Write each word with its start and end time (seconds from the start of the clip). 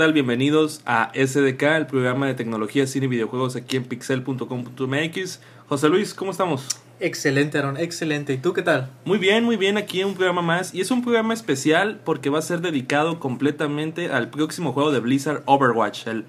Bienvenidos 0.00 0.80
a 0.86 1.12
SDK, 1.14 1.62
el 1.62 1.86
programa 1.86 2.26
de 2.26 2.32
tecnología, 2.32 2.86
cine 2.86 3.04
y 3.04 3.08
videojuegos 3.10 3.54
aquí 3.54 3.76
en 3.76 3.84
pixel.com.mx. 3.84 5.40
José 5.68 5.88
Luis, 5.90 6.14
¿cómo 6.14 6.30
estamos? 6.30 6.66
Excelente, 7.00 7.58
Aaron, 7.58 7.76
excelente. 7.76 8.32
¿Y 8.32 8.38
tú 8.38 8.54
qué 8.54 8.62
tal? 8.62 8.88
Muy 9.04 9.18
bien, 9.18 9.44
muy 9.44 9.58
bien, 9.58 9.76
aquí 9.76 10.02
un 10.02 10.14
programa 10.14 10.40
más. 10.40 10.74
Y 10.74 10.80
es 10.80 10.90
un 10.90 11.02
programa 11.02 11.34
especial 11.34 12.00
porque 12.02 12.30
va 12.30 12.38
a 12.38 12.42
ser 12.42 12.62
dedicado 12.62 13.20
completamente 13.20 14.10
al 14.10 14.30
próximo 14.30 14.72
juego 14.72 14.90
de 14.90 15.00
Blizzard, 15.00 15.42
Overwatch, 15.44 16.06
el 16.06 16.24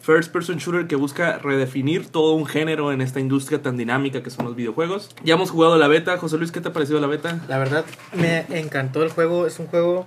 first 0.00 0.32
person 0.32 0.58
shooter 0.58 0.86
que 0.86 0.94
busca 0.94 1.38
redefinir 1.38 2.06
todo 2.06 2.32
un 2.34 2.46
género 2.46 2.92
en 2.92 3.00
esta 3.00 3.18
industria 3.18 3.60
tan 3.60 3.76
dinámica 3.76 4.22
que 4.22 4.30
son 4.30 4.46
los 4.46 4.54
videojuegos. 4.54 5.10
Ya 5.24 5.34
hemos 5.34 5.50
jugado 5.50 5.76
la 5.78 5.88
beta. 5.88 6.16
José 6.16 6.38
Luis, 6.38 6.52
¿qué 6.52 6.60
te 6.60 6.68
ha 6.68 6.72
parecido 6.72 7.00
la 7.00 7.08
beta? 7.08 7.40
La 7.48 7.58
verdad, 7.58 7.84
me 8.14 8.46
encantó 8.50 9.02
el 9.02 9.10
juego. 9.10 9.48
Es 9.48 9.58
un 9.58 9.66
juego, 9.66 10.06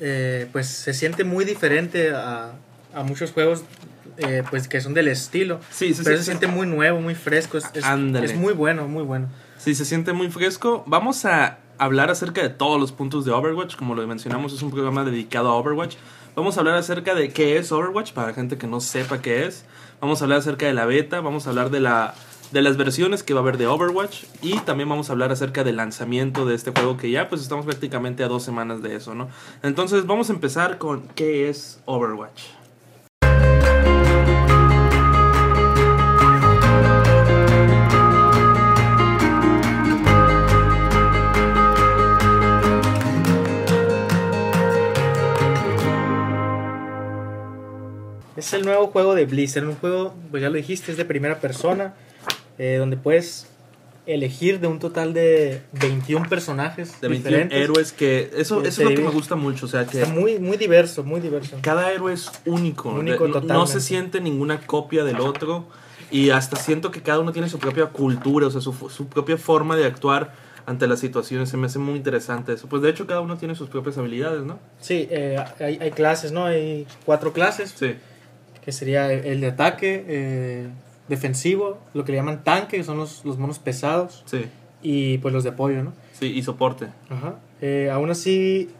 eh, 0.00 0.48
pues 0.52 0.66
se 0.66 0.94
siente 0.94 1.24
muy 1.24 1.44
diferente 1.44 2.10
a, 2.14 2.52
a 2.94 3.02
muchos 3.02 3.32
juegos 3.32 3.62
eh, 4.16 4.42
pues 4.50 4.66
que 4.68 4.80
son 4.80 4.94
del 4.94 5.08
estilo. 5.08 5.60
Sí, 5.70 5.94
se, 5.94 6.02
pero 6.04 6.16
se- 6.16 6.24
se 6.24 6.30
siente 6.30 6.46
muy 6.46 6.66
nuevo, 6.66 7.00
muy 7.00 7.14
fresco. 7.14 7.58
Es, 7.58 7.64
es, 7.74 7.84
es 7.84 8.34
muy 8.36 8.52
bueno, 8.52 8.88
muy 8.88 9.02
bueno. 9.04 9.28
Sí, 9.58 9.74
se 9.74 9.84
siente 9.84 10.12
muy 10.12 10.30
fresco. 10.30 10.82
Vamos 10.86 11.24
a 11.24 11.58
hablar 11.78 12.10
acerca 12.10 12.42
de 12.42 12.48
todos 12.50 12.80
los 12.80 12.92
puntos 12.92 13.24
de 13.24 13.30
Overwatch. 13.32 13.76
Como 13.76 13.94
lo 13.94 14.06
mencionamos, 14.06 14.52
es 14.52 14.62
un 14.62 14.70
programa 14.70 15.04
dedicado 15.04 15.48
a 15.50 15.54
Overwatch. 15.54 15.96
Vamos 16.36 16.56
a 16.56 16.60
hablar 16.60 16.76
acerca 16.76 17.14
de 17.14 17.30
qué 17.30 17.56
es 17.58 17.70
Overwatch 17.72 18.12
para 18.12 18.32
gente 18.34 18.56
que 18.58 18.66
no 18.66 18.80
sepa 18.80 19.20
qué 19.20 19.46
es. 19.46 19.64
Vamos 20.00 20.20
a 20.20 20.24
hablar 20.24 20.38
acerca 20.38 20.66
de 20.66 20.72
la 20.74 20.86
beta. 20.86 21.20
Vamos 21.20 21.46
a 21.46 21.50
hablar 21.50 21.70
de 21.70 21.80
la 21.80 22.14
de 22.52 22.62
las 22.62 22.76
versiones 22.76 23.22
que 23.22 23.32
va 23.32 23.40
a 23.40 23.42
haber 23.42 23.58
de 23.58 23.66
Overwatch 23.66 24.24
y 24.42 24.58
también 24.60 24.88
vamos 24.88 25.08
a 25.08 25.12
hablar 25.12 25.30
acerca 25.30 25.62
del 25.62 25.76
lanzamiento 25.76 26.46
de 26.46 26.54
este 26.54 26.72
juego 26.72 26.96
que 26.96 27.10
ya 27.10 27.28
pues 27.28 27.42
estamos 27.42 27.64
prácticamente 27.64 28.24
a 28.24 28.28
dos 28.28 28.42
semanas 28.42 28.82
de 28.82 28.96
eso, 28.96 29.14
¿no? 29.14 29.28
Entonces 29.62 30.06
vamos 30.06 30.30
a 30.30 30.32
empezar 30.32 30.78
con 30.78 31.02
qué 31.14 31.48
es 31.48 31.80
Overwatch. 31.84 32.42
Es 48.36 48.54
el 48.54 48.64
nuevo 48.64 48.86
juego 48.86 49.14
de 49.14 49.26
Blizzard. 49.26 49.68
Un 49.68 49.74
juego, 49.74 50.14
pues 50.30 50.42
ya 50.42 50.48
lo 50.48 50.56
dijiste, 50.56 50.90
es 50.90 50.96
de 50.96 51.04
primera 51.04 51.40
persona. 51.40 51.92
Eh, 52.60 52.76
donde 52.78 52.96
puedes 52.98 53.46
elegir 54.06 54.60
de 54.60 54.66
un 54.66 54.78
total 54.78 55.12
de 55.14 55.62
21 55.80 56.28
personajes 56.28 57.00
De 57.00 57.08
21 57.08 57.14
diferentes. 57.30 57.58
héroes 57.58 57.92
que 57.92 58.30
eso, 58.36 58.60
Sí, 58.60 58.68
eso 58.68 58.82
es 58.82 58.90
lo 58.90 58.94
que 58.96 59.02
me 59.02 59.10
gusta 59.10 59.36
mucho, 59.36 59.66
o 59.66 59.68
sea 59.68 59.86
que 59.86 60.02
Está 60.02 60.12
muy, 60.12 60.38
muy 60.38 60.56
diverso, 60.56 61.04
muy 61.04 61.20
diverso. 61.20 61.56
cada 61.62 61.92
héroe 61.92 62.12
es 62.12 62.30
único. 62.44 62.90
Único 62.90 63.28
no- 63.28 63.40
no, 63.40 63.66
se 63.66 63.80
siente 63.80 64.20
ninguna 64.20 64.60
copia 64.66 65.04
del 65.04 65.20
otro. 65.20 65.66
Y 66.12 66.30
hasta 66.30 66.56
siento 66.56 66.90
que 66.90 67.02
cada 67.02 67.20
uno 67.20 67.30
tiene 67.32 67.48
su 67.48 67.58
propia 67.60 67.86
cultura, 67.86 68.48
o 68.48 68.50
sea, 68.50 68.60
su, 68.60 68.72
su 68.90 69.06
propia 69.06 69.36
forma 69.38 69.76
de 69.76 69.84
actuar 69.86 70.34
ante 70.66 70.88
las 70.88 70.98
situaciones. 70.98 71.48
Se 71.50 71.56
me 71.56 71.66
hace 71.66 71.78
muy 71.78 71.94
interesante 71.94 72.52
eso. 72.54 72.66
Pues 72.68 72.82
de 72.82 72.90
hecho, 72.90 73.06
cada 73.06 73.20
uno 73.20 73.38
tiene 73.38 73.54
sus 73.54 73.68
propias 73.68 73.96
habilidades, 73.96 74.42
¿no? 74.42 74.58
Sí, 74.80 75.06
eh, 75.08 75.36
hay, 75.60 75.78
hay 75.80 75.90
clases, 75.92 76.32
¿no? 76.32 76.46
Hay 76.46 76.84
cuatro 77.06 77.32
clases, 77.32 77.74
Sí. 77.78 77.94
que 78.64 78.72
sería 78.72 79.12
el 79.12 79.40
de 79.40 79.46
ataque, 79.46 80.04
eh, 80.08 80.66
defensivo, 81.10 81.78
lo 81.92 82.04
que 82.06 82.12
le 82.12 82.18
llaman 82.18 82.42
tanque, 82.42 82.78
que 82.78 82.84
son 82.84 82.96
los, 82.96 83.22
los 83.26 83.36
monos 83.36 83.58
pesados, 83.58 84.22
Sí. 84.24 84.46
y 84.82 85.18
pues 85.18 85.34
los 85.34 85.44
de 85.44 85.50
apoyo, 85.50 85.82
¿no? 85.82 85.92
Sí, 86.18 86.26
y 86.26 86.42
soporte. 86.42 86.86
Ajá. 87.10 87.34
Eh, 87.60 87.90
aún 87.92 88.08
así, 88.10 88.70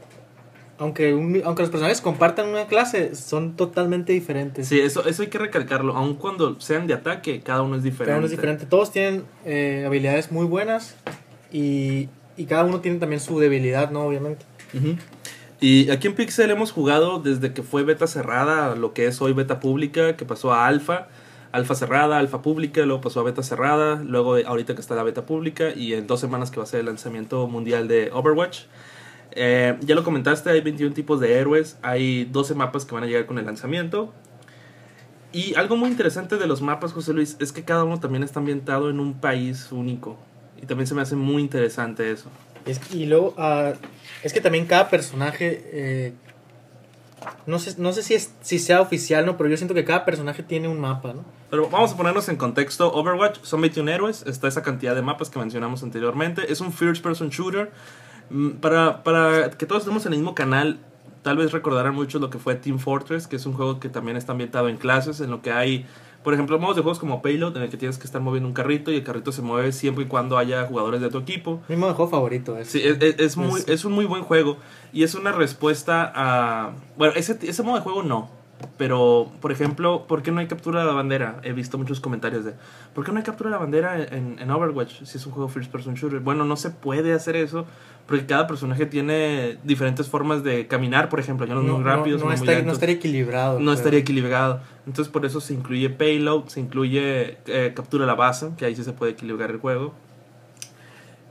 aunque, 0.78 1.12
un- 1.12 1.42
aunque 1.44 1.62
los 1.62 1.70
personajes 1.70 2.00
compartan 2.00 2.48
una 2.48 2.66
clase, 2.66 3.14
son 3.14 3.54
totalmente 3.56 4.14
diferentes. 4.14 4.66
Sí, 4.68 4.80
eso, 4.80 5.06
eso 5.06 5.22
hay 5.22 5.28
que 5.28 5.36
recalcarlo. 5.38 5.94
Aun 5.94 6.14
cuando 6.14 6.58
sean 6.60 6.86
de 6.86 6.94
ataque, 6.94 7.40
cada 7.40 7.60
uno 7.60 7.76
es 7.76 7.82
diferente. 7.82 8.06
Cada 8.06 8.18
uno 8.18 8.24
es 8.26 8.30
diferente. 8.30 8.64
Todos 8.64 8.90
tienen 8.90 9.24
eh, 9.44 9.84
habilidades 9.86 10.32
muy 10.32 10.46
buenas 10.46 10.96
y, 11.52 12.08
y 12.38 12.44
cada 12.46 12.64
uno 12.64 12.80
tiene 12.80 12.98
también 12.98 13.20
su 13.20 13.38
debilidad, 13.38 13.90
¿no? 13.90 14.02
Obviamente. 14.06 14.46
Ujú. 14.72 14.96
Y 15.60 15.90
aquí 15.90 16.06
en 16.06 16.14
Pixel 16.14 16.50
hemos 16.50 16.72
jugado 16.72 17.18
desde 17.20 17.52
que 17.52 17.62
fue 17.62 17.82
beta 17.82 18.06
cerrada, 18.06 18.74
lo 18.76 18.94
que 18.94 19.06
es 19.06 19.20
hoy 19.20 19.34
beta 19.34 19.60
pública, 19.60 20.16
que 20.16 20.24
pasó 20.24 20.54
a 20.54 20.66
alfa, 20.66 21.08
alfa 21.52 21.74
cerrada, 21.74 22.18
alfa 22.18 22.42
pública, 22.42 22.84
luego 22.86 23.00
pasó 23.00 23.20
a 23.20 23.22
beta 23.24 23.42
cerrada, 23.42 24.02
luego 24.04 24.36
ahorita 24.36 24.74
que 24.74 24.80
está 24.80 24.94
la 24.94 25.02
beta 25.02 25.26
pública 25.26 25.70
y 25.74 25.94
en 25.94 26.06
dos 26.06 26.20
semanas 26.20 26.50
que 26.50 26.58
va 26.58 26.64
a 26.64 26.66
ser 26.66 26.80
el 26.80 26.86
lanzamiento 26.86 27.46
mundial 27.48 27.88
de 27.88 28.10
Overwatch. 28.12 28.62
Eh, 29.32 29.76
ya 29.80 29.94
lo 29.94 30.02
comentaste, 30.04 30.50
hay 30.50 30.60
21 30.60 30.94
tipos 30.94 31.20
de 31.20 31.34
héroes, 31.38 31.76
hay 31.82 32.24
12 32.24 32.54
mapas 32.54 32.84
que 32.84 32.94
van 32.94 33.04
a 33.04 33.06
llegar 33.06 33.26
con 33.26 33.38
el 33.38 33.46
lanzamiento. 33.46 34.12
Y 35.32 35.54
algo 35.54 35.76
muy 35.76 35.90
interesante 35.90 36.36
de 36.38 36.46
los 36.48 36.60
mapas, 36.60 36.92
José 36.92 37.12
Luis, 37.12 37.36
es 37.38 37.52
que 37.52 37.62
cada 37.62 37.84
uno 37.84 38.00
también 38.00 38.24
está 38.24 38.40
ambientado 38.40 38.90
en 38.90 38.98
un 38.98 39.14
país 39.14 39.70
único. 39.70 40.16
Y 40.60 40.66
también 40.66 40.86
se 40.88 40.94
me 40.94 41.02
hace 41.02 41.14
muy 41.14 41.40
interesante 41.42 42.10
eso. 42.10 42.28
Y, 42.66 42.70
es- 42.72 42.94
y 42.94 43.06
luego, 43.06 43.34
ah, 43.38 43.72
es 44.24 44.32
que 44.32 44.40
también 44.40 44.66
cada 44.66 44.90
personaje, 44.90 45.62
eh, 45.72 46.12
no 47.46 47.58
sé, 47.58 47.74
no 47.78 47.92
sé 47.92 48.02
si, 48.02 48.14
es, 48.14 48.32
si 48.40 48.58
sea 48.58 48.80
oficial, 48.80 49.26
¿no? 49.26 49.36
Pero 49.36 49.50
yo 49.50 49.56
siento 49.56 49.74
que 49.74 49.84
cada 49.84 50.04
personaje 50.04 50.42
tiene 50.42 50.68
un 50.68 50.80
mapa, 50.80 51.12
¿no? 51.12 51.24
Pero 51.50 51.68
vamos 51.68 51.92
a 51.92 51.96
ponernos 51.96 52.28
en 52.28 52.36
contexto. 52.36 52.92
Overwatch 52.92 53.40
son 53.42 53.60
21 53.60 53.90
héroes. 53.90 54.24
Está 54.26 54.48
esa 54.48 54.62
cantidad 54.62 54.94
de 54.94 55.02
mapas 55.02 55.30
que 55.30 55.38
mencionamos 55.38 55.82
anteriormente. 55.82 56.52
Es 56.52 56.60
un 56.60 56.72
first 56.72 57.02
person 57.02 57.30
shooter. 57.30 57.70
Mm, 58.30 58.50
Para, 58.52 59.02
para 59.02 59.50
que 59.50 59.66
todos 59.66 59.82
estemos 59.82 60.06
en 60.06 60.12
el 60.12 60.18
mismo 60.18 60.34
canal, 60.34 60.78
tal 61.22 61.36
vez 61.36 61.52
recordarán 61.52 61.94
mucho 61.94 62.18
lo 62.18 62.30
que 62.30 62.38
fue 62.38 62.54
Team 62.54 62.78
Fortress, 62.78 63.26
que 63.26 63.36
es 63.36 63.46
un 63.46 63.52
juego 63.52 63.80
que 63.80 63.88
también 63.88 64.16
está 64.16 64.32
ambientado 64.32 64.68
en 64.68 64.76
clases, 64.76 65.20
en 65.20 65.30
lo 65.30 65.42
que 65.42 65.52
hay, 65.52 65.86
por 66.22 66.34
ejemplo, 66.34 66.58
modos 66.58 66.76
de 66.76 66.82
juegos 66.82 66.98
como 66.98 67.22
Payload, 67.22 67.56
en 67.56 67.62
el 67.62 67.70
que 67.70 67.76
tienes 67.76 67.96
que 67.98 68.04
estar 68.04 68.20
moviendo 68.20 68.46
un 68.48 68.54
carrito 68.54 68.90
y 68.92 68.96
el 68.96 69.04
carrito 69.04 69.32
se 69.32 69.42
mueve 69.42 69.72
siempre 69.72 70.04
y 70.04 70.06
cuando 70.06 70.36
haya 70.38 70.66
jugadores 70.66 71.00
de 71.00 71.08
tu 71.10 71.18
equipo. 71.18 71.60
Mi 71.68 71.76
modo 71.76 71.90
de 71.90 71.96
juego 71.96 72.10
favorito 72.10 72.56
es. 72.58 72.68
Sí, 72.68 72.80
es, 72.84 72.98
es- 73.00 73.18
es 73.18 73.36
muy, 73.36 73.60
Es- 73.60 73.68
es 73.68 73.84
un 73.84 73.92
muy 73.92 74.04
buen 74.04 74.22
juego 74.22 74.56
y 74.92 75.02
es 75.04 75.14
una 75.14 75.32
respuesta 75.32 76.12
a... 76.14 76.72
Bueno, 76.96 77.14
ese, 77.16 77.38
ese 77.42 77.62
modo 77.62 77.76
de 77.76 77.82
juego 77.82 78.02
no, 78.02 78.30
pero 78.80 79.30
por 79.42 79.52
ejemplo, 79.52 80.06
¿por 80.06 80.22
qué 80.22 80.30
no 80.32 80.40
hay 80.40 80.46
captura 80.46 80.80
de 80.80 80.86
la 80.86 80.94
bandera? 80.94 81.38
He 81.42 81.52
visto 81.52 81.76
muchos 81.76 82.00
comentarios 82.00 82.46
de, 82.46 82.54
¿por 82.94 83.04
qué 83.04 83.12
no 83.12 83.18
hay 83.18 83.24
captura 83.24 83.50
de 83.50 83.56
la 83.56 83.58
bandera 83.60 84.02
en, 84.02 84.38
en 84.38 84.50
Overwatch 84.50 85.02
si 85.02 85.18
es 85.18 85.26
un 85.26 85.32
juego 85.32 85.50
first 85.50 85.70
person 85.70 85.92
shooter? 85.96 86.20
Bueno, 86.20 86.46
no 86.46 86.56
se 86.56 86.70
puede 86.70 87.12
hacer 87.12 87.36
eso 87.36 87.66
porque 88.06 88.24
cada 88.24 88.46
personaje 88.46 88.86
tiene 88.86 89.58
diferentes 89.64 90.08
formas 90.08 90.42
de 90.44 90.66
caminar, 90.66 91.10
por 91.10 91.20
ejemplo, 91.20 91.44
hay 91.44 91.52
unos 91.52 91.64
no, 91.64 91.74
muy 91.74 91.84
no- 91.84 91.94
rápidos, 91.94 92.20
no 92.22 92.28
muy 92.28 92.36
estaría, 92.36 92.62
no 92.62 92.72
estaría 92.72 92.94
equilibrado. 92.94 93.58
No 93.58 93.66
pero- 93.66 93.72
estaría 93.74 93.98
equilibrado. 93.98 94.62
Entonces 94.86 95.12
por 95.12 95.26
eso 95.26 95.42
se 95.42 95.52
incluye 95.52 95.90
payload, 95.90 96.46
se 96.46 96.60
incluye 96.60 97.36
eh, 97.48 97.72
captura 97.76 98.06
la 98.06 98.14
base, 98.14 98.52
que 98.56 98.64
ahí 98.64 98.74
sí 98.74 98.82
se 98.82 98.94
puede 98.94 99.12
equilibrar 99.12 99.50
el 99.50 99.58
juego. 99.58 99.92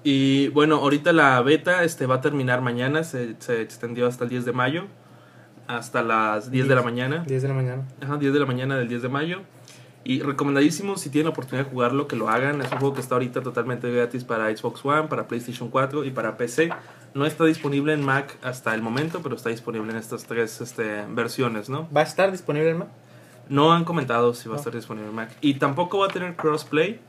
Y 0.03 0.49
bueno, 0.49 0.75
ahorita 0.75 1.13
la 1.13 1.41
beta 1.41 1.83
este, 1.83 2.05
va 2.05 2.17
a 2.17 2.21
terminar 2.21 2.61
mañana, 2.61 3.03
se, 3.03 3.35
se 3.39 3.63
extendió 3.63 4.05
hasta 4.05 4.23
el 4.25 4.29
10 4.29 4.45
de 4.45 4.51
mayo, 4.53 4.85
hasta 5.69 6.01
las 6.01 6.49
10 6.51 6.67
de 6.67 6.75
la 6.75 6.81
mañana. 6.81 7.23
10 7.27 7.41
de 7.43 7.47
la 7.47 7.53
mañana. 7.53 7.83
Ajá, 8.01 8.17
10 8.17 8.33
de 8.33 8.39
la 8.39 8.45
mañana 8.45 8.75
del 8.77 8.89
10 8.89 9.03
de 9.03 9.09
mayo. 9.09 9.39
Y 10.03 10.21
recomendadísimo 10.21 10.97
si 10.97 11.09
tienen 11.09 11.25
la 11.25 11.31
oportunidad 11.31 11.65
de 11.65 11.71
jugarlo, 11.71 12.07
que 12.07 12.15
lo 12.15 12.27
hagan. 12.29 12.61
Es 12.61 12.71
un 12.71 12.79
juego 12.79 12.95
que 12.95 13.01
está 13.01 13.15
ahorita 13.15 13.41
totalmente 13.43 13.91
gratis 13.91 14.23
para 14.23 14.55
Xbox 14.55 14.83
One, 14.83 15.03
para 15.07 15.27
PlayStation 15.27 15.69
4 15.69 16.05
y 16.05 16.09
para 16.11 16.37
PC. 16.37 16.69
No 17.13 17.25
está 17.25 17.45
disponible 17.45 17.93
en 17.93 18.03
Mac 18.03 18.35
hasta 18.41 18.73
el 18.73 18.81
momento, 18.81 19.21
pero 19.21 19.35
está 19.35 19.49
disponible 19.49 19.91
en 19.91 19.97
estas 19.97 20.23
tres 20.25 20.59
este, 20.61 21.05
versiones, 21.09 21.69
¿no? 21.69 21.87
¿Va 21.95 22.01
a 22.01 22.05
estar 22.05 22.31
disponible 22.31 22.71
en 22.71 22.77
Mac? 22.79 22.87
No 23.49 23.71
han 23.73 23.83
comentado 23.83 24.33
si 24.33 24.47
va 24.49 24.55
a 24.55 24.57
No. 24.57 24.59
estar 24.61 24.73
disponible 24.73 25.09
en 25.09 25.15
Mac. 25.15 25.29
Y 25.41 25.55
tampoco 25.55 25.99
va 25.99 26.05
a 26.07 26.09
tener 26.09 26.35
crossplay, 26.35 26.99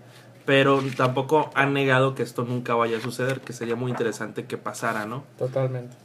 pero 0.44 0.82
tampoco 0.96 1.50
han 1.54 1.72
negado 1.72 2.14
que 2.14 2.22
esto 2.22 2.44
nunca 2.44 2.74
vaya 2.74 2.98
a 2.98 3.00
suceder, 3.00 3.40
que 3.40 3.52
sería 3.54 3.76
muy 3.76 3.90
interesante 3.90 4.44
que 4.44 4.58
pasara, 4.58 5.06
¿no? 5.06 5.24
Totalmente. 5.38 5.96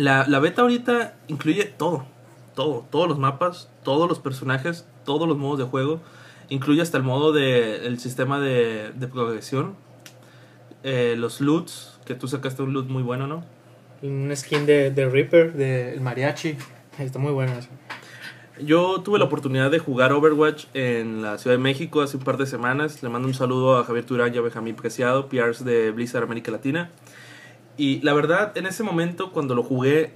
La, 0.00 0.26
la 0.26 0.38
beta 0.38 0.62
ahorita 0.62 1.14
incluye 1.28 1.64
todo, 1.64 2.04
todo, 2.54 2.86
todos 2.90 3.08
los 3.08 3.18
mapas, 3.18 3.68
todos 3.84 4.08
los 4.08 4.18
personajes, 4.18 4.86
todos 5.04 5.28
los 5.28 5.36
modos 5.36 5.58
de 5.58 5.64
juego. 5.64 6.00
Incluye 6.48 6.82
hasta 6.82 6.96
el 6.96 7.04
modo 7.04 7.32
de 7.32 7.86
el 7.86 7.98
sistema 8.00 8.40
de, 8.40 8.92
de 8.94 9.06
progresión. 9.08 9.76
eh, 10.82 11.14
los 11.16 11.40
loots, 11.40 11.98
que 12.06 12.14
tú 12.14 12.26
sacaste 12.28 12.62
un 12.62 12.72
loot 12.72 12.88
muy 12.88 13.02
bueno, 13.02 13.26
¿no? 13.26 13.44
Un 14.02 14.34
skin 14.34 14.64
de, 14.66 14.90
de 14.90 15.08
Reaper, 15.08 15.52
del 15.52 16.00
mariachi. 16.00 16.56
Está 16.98 17.18
muy 17.18 17.32
bueno 17.32 17.52
eso. 17.52 17.68
Yo 18.62 19.00
tuve 19.02 19.18
la 19.18 19.24
oportunidad 19.26 19.70
de 19.70 19.78
jugar 19.78 20.12
Overwatch 20.12 20.66
en 20.74 21.22
la 21.22 21.38
Ciudad 21.38 21.56
de 21.56 21.62
México 21.62 22.02
hace 22.02 22.16
un 22.18 22.22
par 22.24 22.36
de 22.36 22.46
semanas. 22.46 23.02
Le 23.02 23.08
mando 23.08 23.26
un 23.28 23.34
saludo 23.34 23.78
a 23.78 23.84
Javier 23.84 24.04
Turán 24.04 24.34
y 24.34 24.38
a 24.38 24.42
Benjamín 24.42 24.74
Preciado, 24.74 25.28
PRs 25.28 25.64
de 25.64 25.90
Blizzard 25.92 26.24
América 26.24 26.50
Latina. 26.50 26.90
Y 27.80 27.98
la 28.02 28.12
verdad, 28.12 28.52
en 28.58 28.66
ese 28.66 28.82
momento, 28.82 29.32
cuando 29.32 29.54
lo 29.54 29.62
jugué 29.62 30.10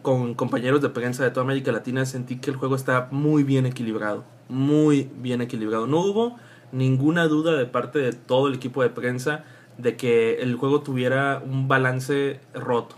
con 0.00 0.32
compañeros 0.32 0.80
de 0.80 0.88
prensa 0.88 1.22
de 1.22 1.30
toda 1.30 1.44
América 1.44 1.70
Latina, 1.70 2.06
sentí 2.06 2.36
que 2.36 2.48
el 2.48 2.56
juego 2.56 2.74
está 2.74 3.08
muy 3.10 3.42
bien 3.42 3.66
equilibrado. 3.66 4.24
Muy 4.48 5.10
bien 5.18 5.42
equilibrado. 5.42 5.86
No 5.86 6.00
hubo 6.00 6.38
ninguna 6.72 7.28
duda 7.28 7.52
de 7.52 7.66
parte 7.66 7.98
de 7.98 8.14
todo 8.14 8.48
el 8.48 8.54
equipo 8.54 8.82
de 8.82 8.88
prensa 8.88 9.44
de 9.76 9.94
que 9.94 10.36
el 10.36 10.54
juego 10.54 10.80
tuviera 10.80 11.42
un 11.44 11.68
balance 11.68 12.40
roto. 12.54 12.96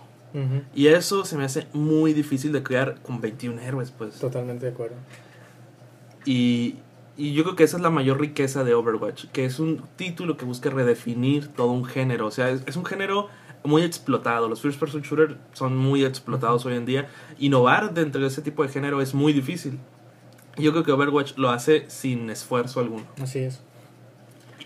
Y 0.76 0.86
eso 0.86 1.24
se 1.24 1.36
me 1.36 1.44
hace 1.44 1.66
muy 1.72 2.12
difícil 2.12 2.52
de 2.52 2.62
crear 2.62 3.00
con 3.02 3.20
21 3.20 3.60
héroes, 3.62 3.90
pues. 3.90 4.20
Totalmente 4.20 4.66
de 4.66 4.72
acuerdo. 4.72 4.94
Y, 6.24 6.76
y 7.16 7.32
yo 7.32 7.42
creo 7.42 7.56
que 7.56 7.64
esa 7.64 7.78
es 7.78 7.82
la 7.82 7.90
mayor 7.90 8.20
riqueza 8.20 8.62
de 8.62 8.74
Overwatch, 8.74 9.24
que 9.32 9.44
es 9.44 9.58
un 9.58 9.82
título 9.96 10.36
que 10.36 10.44
busca 10.44 10.70
redefinir 10.70 11.48
todo 11.48 11.72
un 11.72 11.84
género. 11.84 12.28
O 12.28 12.30
sea, 12.30 12.50
es, 12.50 12.62
es 12.66 12.76
un 12.76 12.84
género 12.84 13.28
muy 13.64 13.82
explotado. 13.82 14.48
Los 14.48 14.60
first 14.60 14.78
person 14.78 15.00
shooter 15.02 15.36
son 15.54 15.76
muy 15.76 16.04
explotados 16.04 16.64
hoy 16.66 16.74
en 16.76 16.84
día. 16.84 17.08
Innovar 17.38 17.94
dentro 17.94 18.20
de 18.20 18.28
ese 18.28 18.42
tipo 18.42 18.62
de 18.62 18.68
género 18.68 19.00
es 19.00 19.14
muy 19.14 19.32
difícil. 19.32 19.78
Yo 20.56 20.70
creo 20.72 20.84
que 20.84 20.92
Overwatch 20.92 21.36
lo 21.36 21.50
hace 21.50 21.88
sin 21.88 22.30
esfuerzo 22.30 22.80
alguno. 22.80 23.04
Así 23.20 23.40
es. 23.40 23.60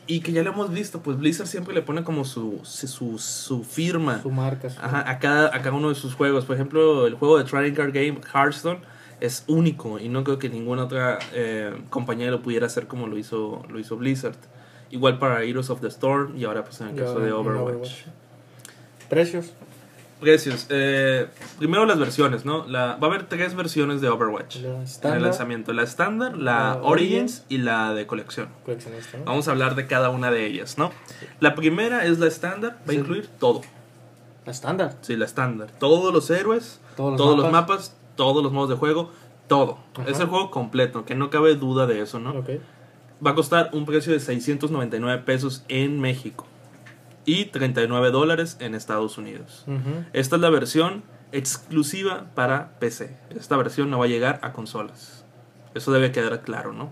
Y 0.06 0.21
que 0.21 0.33
ya 0.33 0.43
lo 0.43 0.50
hemos 0.50 0.71
visto, 0.73 1.00
pues 1.03 1.19
Blizzard 1.19 1.47
siempre 1.47 1.75
le 1.75 1.83
pone 1.83 2.03
como 2.03 2.25
su, 2.25 2.61
su, 2.65 3.19
su 3.19 3.62
firma 3.62 4.21
Su 4.23 4.31
marca. 4.31 4.71
su- 4.71 4.81
ajá, 4.81 5.09
a, 5.09 5.19
cada, 5.19 5.49
a 5.55 5.62
cada 5.62 5.73
uno 5.73 5.91
de 5.91 5.94
sus 5.94 6.15
juegos. 6.15 6.44
Por 6.44 6.56
ejemplo, 6.56 7.06
el 7.06 7.15
juego 7.15 7.39
de 7.39 7.44
Trading 7.44 7.75
Card 7.75 7.93
Game, 7.93 8.21
Hearthstone, 8.35 8.81
es 9.21 9.44
único 9.49 9.99
y 9.99 10.09
no 10.09 10.25
creo 10.25 10.39
que 10.39 10.49
ninguna 10.49 10.85
otra 10.85 11.19
eh, 11.35 11.73
compañía 11.91 12.31
lo 12.31 12.41
pudiera 12.41 12.67
hacer 12.67 12.87
como 12.87 13.06
lo 13.06 13.19
hizo, 13.19 13.62
lo 13.69 13.79
hizo 13.79 13.97
Blizzard. 13.97 14.37
Igual 14.91 15.19
para 15.19 15.43
Heroes 15.43 15.69
of 15.71 15.81
the 15.83 15.89
Storm 15.89 16.37
y 16.39 16.44
ahora 16.44 16.65
pues 16.65 16.81
en 16.81 16.89
el 16.89 16.97
caso 16.97 17.19
de 17.21 17.31
Overwatch. 17.33 18.06
Precios. 19.08 19.52
Precios. 20.20 20.66
Eh, 20.69 21.28
primero 21.58 21.87
las 21.87 21.99
versiones, 21.99 22.44
¿no? 22.44 22.66
La, 22.66 22.96
va 22.96 23.06
a 23.06 23.10
haber 23.10 23.28
tres 23.28 23.55
versiones 23.55 24.00
de 24.00 24.08
Overwatch 24.08 24.56
en 24.56 25.12
el 25.12 25.22
lanzamiento. 25.22 25.72
La 25.72 25.84
estándar, 25.84 26.37
la 26.37 26.75
La 26.75 26.81
Origins 26.82 27.44
y 27.49 27.58
la 27.58 27.94
de 27.94 28.06
colección. 28.06 28.49
Vamos 29.25 29.46
a 29.46 29.52
hablar 29.52 29.76
de 29.76 29.87
cada 29.87 30.10
una 30.10 30.31
de 30.31 30.46
ellas, 30.46 30.76
¿no? 30.76 30.90
La 31.40 31.55
primera 31.55 32.05
es 32.05 32.19
la 32.19 32.26
estándar, 32.26 32.78
va 32.88 32.93
a 32.93 32.94
incluir 32.96 33.28
todo. 33.38 33.62
La 34.44 34.52
estándar. 34.52 34.96
Sí, 35.02 35.14
la 35.16 35.25
estándar. 35.25 35.70
Todos 35.78 36.12
los 36.12 36.28
héroes, 36.31 36.81
Todos 36.96 37.12
los 37.12 37.19
todos 37.19 37.38
los 37.38 37.52
mapas. 37.52 37.94
todos 38.16 38.43
los 38.43 38.50
modos 38.50 38.70
de 38.70 38.76
juego, 38.76 39.12
todo. 39.46 39.78
Ajá. 39.96 40.10
Es 40.10 40.19
el 40.19 40.26
juego 40.26 40.50
completo, 40.50 41.05
que 41.05 41.14
no 41.14 41.31
cabe 41.31 41.55
duda 41.55 41.87
de 41.87 42.00
eso, 42.00 42.19
¿no? 42.19 42.44
Va 43.25 43.32
a 43.32 43.34
costar 43.34 43.70
un 43.72 43.84
precio 43.84 44.12
de 44.12 44.19
699 44.20 45.22
pesos 45.22 45.64
en 45.69 46.00
México 46.00 46.46
y 47.29 47.45
39 47.45 48.11
dólares 48.11 48.57
en 48.59 48.75
Estados 48.75 49.19
Unidos. 49.19 49.67
Esta 50.15 50.37
es 50.37 50.43
la 50.43 50.49
versión 50.49 51.03
exclusiva 51.31 52.25
para 52.35 52.79
PC. 52.79 53.15
Esta 53.39 53.55
versión 53.59 53.91
no 53.91 53.99
va 53.99 54.07
a 54.07 54.09
llegar 54.09 54.39
a 54.43 54.55
consolas. 54.55 55.25
Eso 55.75 55.93
debe 55.93 56.11
quedar 56.11 56.41
claro, 56.41 56.73
¿no? 56.73 56.91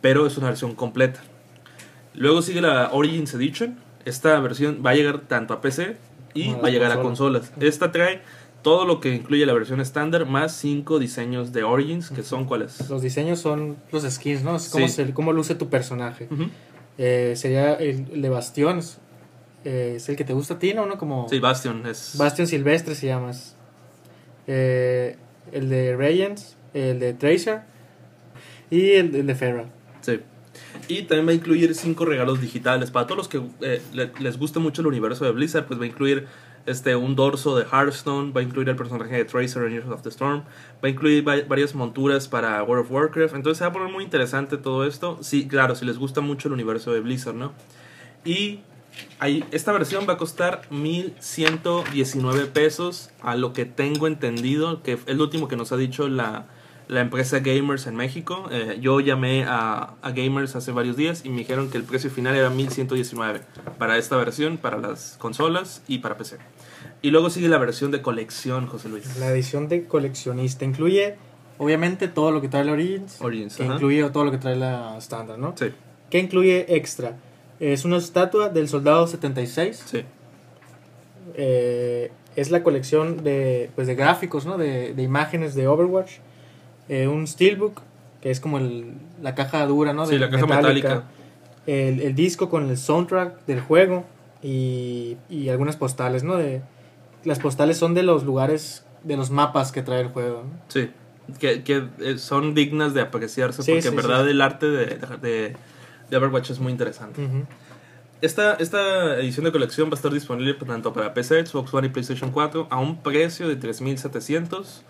Pero 0.00 0.24
es 0.26 0.38
una 0.38 0.46
versión 0.48 0.76
completa. 0.76 1.20
Luego 2.14 2.42
sigue 2.42 2.60
la 2.60 2.90
Origins 2.92 3.34
Edition. 3.34 3.76
Esta 4.04 4.38
versión 4.38 4.82
va 4.86 4.90
a 4.90 4.94
llegar 4.94 5.20
tanto 5.22 5.52
a 5.52 5.60
PC 5.60 5.96
y 6.34 6.52
va 6.54 6.68
a 6.68 6.70
llegar 6.70 6.92
a 6.92 7.00
consolas. 7.02 7.52
Esta 7.58 7.90
trae 7.90 8.22
todo 8.62 8.84
lo 8.84 9.00
que 9.00 9.12
incluye 9.14 9.44
la 9.46 9.52
versión 9.52 9.80
estándar 9.80 10.26
más 10.26 10.52
5 10.52 11.00
diseños 11.00 11.52
de 11.52 11.64
Origins, 11.64 12.10
que 12.10 12.22
son 12.22 12.44
cuáles. 12.44 12.88
Los 12.88 13.02
diseños 13.02 13.40
son 13.40 13.76
los 13.90 14.04
skins, 14.04 14.44
¿no? 14.44 14.54
Es 14.54 14.68
como, 14.68 14.86
Sí. 14.86 14.92
se- 14.94 15.12
cómo 15.12 15.32
luce 15.32 15.56
tu 15.56 15.68
personaje. 15.68 16.28
Eh, 16.98 17.34
sería 17.36 17.74
el, 17.74 18.20
de 18.22 18.28
Bastión. 18.28 18.80
Es- 19.64 19.66
eh, 19.66 19.94
es 19.96 20.08
el 20.08 20.16
que 20.16 20.24
te 20.24 20.32
gusta 20.32 20.54
a 20.54 20.58
ti, 20.58 20.74
¿no? 20.74 20.86
¿No? 20.86 20.98
Como 20.98 21.28
Sí, 21.28 21.38
Bastion 21.38 21.86
es... 21.86 22.14
Bastion 22.18 22.46
Silvestre 22.46 22.94
se 22.94 23.06
llama. 23.06 23.32
Eh, 24.46 25.16
el 25.52 25.68
de 25.68 25.96
Radiance, 25.96 26.56
el 26.74 26.98
de 27.00 27.12
Tracer 27.14 27.60
y 28.70 28.92
el, 28.92 29.14
el 29.14 29.26
de 29.26 29.34
Ferra. 29.34 29.66
Sí. 30.00 30.20
Y 30.88 31.02
también 31.02 31.26
va 31.26 31.30
a 31.32 31.34
incluir 31.34 31.74
cinco 31.74 32.04
regalos 32.04 32.40
digitales. 32.40 32.90
Para 32.90 33.06
todos 33.06 33.18
los 33.18 33.28
que 33.28 33.42
eh, 33.60 33.82
le- 33.92 34.12
les 34.20 34.38
guste 34.38 34.58
mucho 34.58 34.80
el 34.82 34.86
universo 34.86 35.24
de 35.24 35.32
Blizzard, 35.32 35.66
pues 35.66 35.78
va 35.80 35.84
a 35.84 35.86
incluir 35.86 36.26
este, 36.66 36.94
un 36.96 37.14
dorso 37.16 37.56
de 37.56 37.64
Hearthstone, 37.64 38.32
va 38.32 38.40
a 38.40 38.44
incluir 38.44 38.68
el 38.68 38.76
personaje 38.76 39.14
de 39.16 39.24
Tracer 39.24 39.62
en 39.64 39.72
Heroes 39.74 39.90
of 39.90 40.02
the 40.02 40.10
Storm, 40.10 40.40
va 40.40 40.44
a 40.82 40.88
incluir 40.88 41.26
va- 41.26 41.40
varias 41.48 41.74
monturas 41.74 42.28
para 42.28 42.62
World 42.62 42.84
of 42.86 42.90
Warcraft. 42.92 43.34
Entonces 43.34 43.58
se 43.58 43.64
va 43.64 43.70
a 43.70 43.72
poner 43.72 43.90
muy 43.92 44.04
interesante 44.04 44.56
todo 44.58 44.86
esto. 44.86 45.18
Sí, 45.22 45.46
claro, 45.48 45.74
si 45.74 45.84
les 45.86 45.96
gusta 45.98 46.20
mucho 46.20 46.48
el 46.48 46.54
universo 46.54 46.92
de 46.92 47.00
Blizzard, 47.00 47.34
¿no? 47.34 47.52
Y 48.24 48.60
ahí, 49.18 49.44
esta 49.50 49.72
versión 49.72 50.06
va 50.08 50.14
a 50.14 50.16
costar 50.16 50.62
1119 50.70 52.46
pesos, 52.46 53.10
a 53.20 53.36
lo 53.36 53.52
que 53.52 53.64
tengo 53.64 54.06
entendido, 54.06 54.82
que 54.82 54.98
es 55.06 55.16
lo 55.16 55.24
último 55.24 55.48
que 55.48 55.56
nos 55.56 55.72
ha 55.72 55.76
dicho 55.76 56.08
la, 56.08 56.46
la 56.88 57.00
empresa 57.00 57.40
Gamers 57.40 57.86
en 57.86 57.96
México. 57.96 58.48
Eh, 58.50 58.78
yo 58.80 59.00
llamé 59.00 59.44
a, 59.44 59.94
a 60.02 60.10
Gamers 60.10 60.56
hace 60.56 60.72
varios 60.72 60.96
días 60.96 61.24
y 61.24 61.28
me 61.28 61.38
dijeron 61.38 61.70
que 61.70 61.78
el 61.78 61.84
precio 61.84 62.10
final 62.10 62.34
era 62.34 62.50
1119 62.50 63.42
para 63.78 63.98
esta 63.98 64.16
versión, 64.16 64.56
para 64.56 64.78
las 64.78 65.16
consolas 65.18 65.82
y 65.86 65.98
para 65.98 66.16
PC. 66.16 66.38
Y 67.02 67.10
luego 67.10 67.30
sigue 67.30 67.48
la 67.48 67.58
versión 67.58 67.90
de 67.90 68.02
colección, 68.02 68.66
José 68.66 68.88
Luis. 68.88 69.16
La 69.18 69.28
edición 69.30 69.68
de 69.68 69.84
coleccionista 69.84 70.64
incluye, 70.64 71.16
obviamente, 71.58 72.08
todo 72.08 72.32
lo 72.32 72.40
que 72.40 72.48
trae 72.48 72.64
la 72.64 72.72
Origins. 72.72 73.20
Origins, 73.20 73.56
que 73.56 73.64
incluye 73.64 74.08
todo 74.10 74.24
lo 74.24 74.30
que 74.32 74.38
trae 74.38 74.56
la 74.56 74.96
estándar, 74.98 75.38
¿no? 75.38 75.54
Sí, 75.56 75.66
¿Qué 76.10 76.18
incluye 76.18 76.74
extra? 76.74 77.16
Es 77.60 77.84
una 77.84 77.96
estatua 77.96 78.48
del 78.50 78.68
soldado 78.68 79.06
76. 79.06 79.82
sí. 79.86 80.04
eh, 81.34 82.10
es 82.36 82.50
la 82.52 82.62
colección 82.62 83.24
de, 83.24 83.70
pues, 83.74 83.86
de 83.88 83.96
gráficos, 83.96 84.46
¿no? 84.46 84.58
De, 84.58 84.94
de 84.94 85.02
imágenes 85.02 85.54
de 85.56 85.66
Overwatch. 85.66 86.12
Eh, 86.88 87.08
un 87.08 87.26
Steelbook, 87.26 87.80
que 88.22 88.30
es 88.30 88.38
como 88.40 88.58
el- 88.58 88.92
la 89.20 89.34
caja 89.34 89.66
dura, 89.66 89.92
¿no? 89.92 90.06
Sí, 90.06 90.12
De 90.14 90.20
la 90.20 90.30
caja 90.30 90.46
metálica. 90.46 91.04
El, 91.66 92.00
el 92.00 92.14
disco 92.14 92.48
con 92.48 92.70
el 92.70 92.76
soundtrack 92.78 93.44
del 93.46 93.60
juego 93.60 94.04
y, 94.42 95.16
y 95.28 95.48
algunas 95.48 95.76
postales, 95.76 96.22
¿no? 96.22 96.36
De, 96.36 96.62
las 97.24 97.40
postales 97.40 97.76
son 97.76 97.92
de 97.94 98.04
los 98.04 98.22
lugares, 98.24 98.84
de 99.02 99.16
los 99.16 99.30
mapas 99.30 99.72
que 99.72 99.82
trae 99.82 100.00
el 100.00 100.08
juego. 100.08 100.44
¿no? 100.44 100.50
Sí, 100.68 100.90
que, 101.40 101.62
que 101.64 101.88
eh, 101.98 102.18
son 102.18 102.54
dignas 102.54 102.94
de 102.94 103.00
apreciarse 103.00 103.62
Sí, 103.64 103.72
porque 103.72 103.82
sí, 103.82 103.88
en 103.88 103.96
verdad 103.96 104.24
sí. 104.24 104.30
el 104.30 104.40
arte 104.40 104.66
de, 104.66 104.86
de, 105.20 105.56
de 106.10 106.16
Overwatch 106.16 106.50
es 106.50 106.60
muy 106.60 106.72
interesante. 106.72 107.28
Esta, 108.20 108.54
esta 108.54 109.16
edición 109.20 109.44
de 109.44 109.52
colección 109.52 109.88
va 109.88 109.92
a 109.92 109.94
estar 109.94 110.12
disponible 110.12 110.54
tanto 110.54 110.92
para 110.92 111.14
PC, 111.14 111.46
Xbox 111.46 111.72
One 111.72 111.86
y 111.86 111.90
PlayStation 111.90 112.32
4 112.32 112.66
a 112.68 112.78
un 112.78 113.00
precio 113.00 113.48
de 113.48 113.58
3.700 113.58 114.82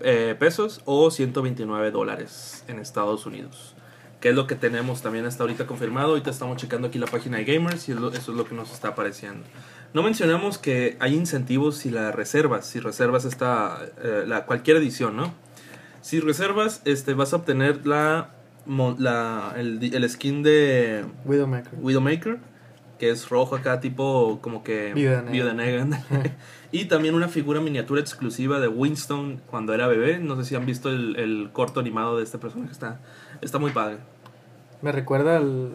eh, 0.00 0.34
pesos 0.38 0.80
o 0.86 1.10
129 1.10 1.90
dólares 1.90 2.64
en 2.68 2.78
Estados 2.78 3.26
Unidos. 3.26 3.74
Que 4.20 4.30
es 4.30 4.34
lo 4.34 4.46
que 4.46 4.54
tenemos 4.54 5.02
también 5.02 5.26
hasta 5.26 5.42
ahorita 5.42 5.66
confirmado. 5.66 6.10
Ahorita 6.10 6.30
estamos 6.30 6.56
checando 6.56 6.88
aquí 6.88 6.98
la 6.98 7.06
página 7.06 7.36
de 7.36 7.44
Gamers 7.44 7.88
y 7.88 7.92
eso 7.92 8.10
es 8.14 8.28
lo 8.28 8.44
que 8.46 8.54
nos 8.54 8.72
está 8.72 8.88
apareciendo. 8.88 9.44
No 9.92 10.02
mencionamos 10.02 10.56
que 10.56 10.96
hay 11.00 11.14
incentivos 11.14 11.76
si 11.76 11.90
la 11.90 12.12
reservas, 12.12 12.66
si 12.66 12.80
reservas 12.80 13.26
esta, 13.26 13.78
eh, 14.02 14.24
la, 14.26 14.46
cualquier 14.46 14.78
edición, 14.78 15.16
¿no? 15.16 15.34
Si 16.00 16.20
reservas, 16.20 16.80
este, 16.86 17.12
vas 17.12 17.34
a 17.34 17.36
obtener 17.36 17.86
la, 17.86 18.30
la, 18.66 19.54
el, 19.56 19.94
el 19.94 20.10
skin 20.10 20.42
de 20.42 21.04
Widowmaker. 21.24 21.72
Widowmaker, 21.80 22.38
que 22.98 23.10
es 23.10 23.28
rojo 23.28 23.56
acá, 23.56 23.80
tipo 23.80 24.38
como 24.40 24.62
que 24.62 24.94
Viuda 24.94 25.22
negra. 25.54 25.86
Y 26.72 26.84
también 26.84 27.16
una 27.16 27.26
figura 27.26 27.60
miniatura 27.60 28.00
exclusiva 28.00 28.60
de 28.60 28.68
Winston 28.68 29.40
cuando 29.50 29.74
era 29.74 29.88
bebé. 29.88 30.20
No 30.20 30.36
sé 30.36 30.44
si 30.44 30.54
han 30.54 30.66
visto 30.66 30.88
el, 30.88 31.16
el 31.16 31.50
corto 31.52 31.80
animado 31.80 32.16
de 32.16 32.22
este 32.22 32.38
personaje, 32.38 32.70
está, 32.70 33.00
está 33.40 33.58
muy 33.58 33.72
padre. 33.72 33.98
Me 34.80 34.92
recuerda 34.92 35.36
al, 35.36 35.74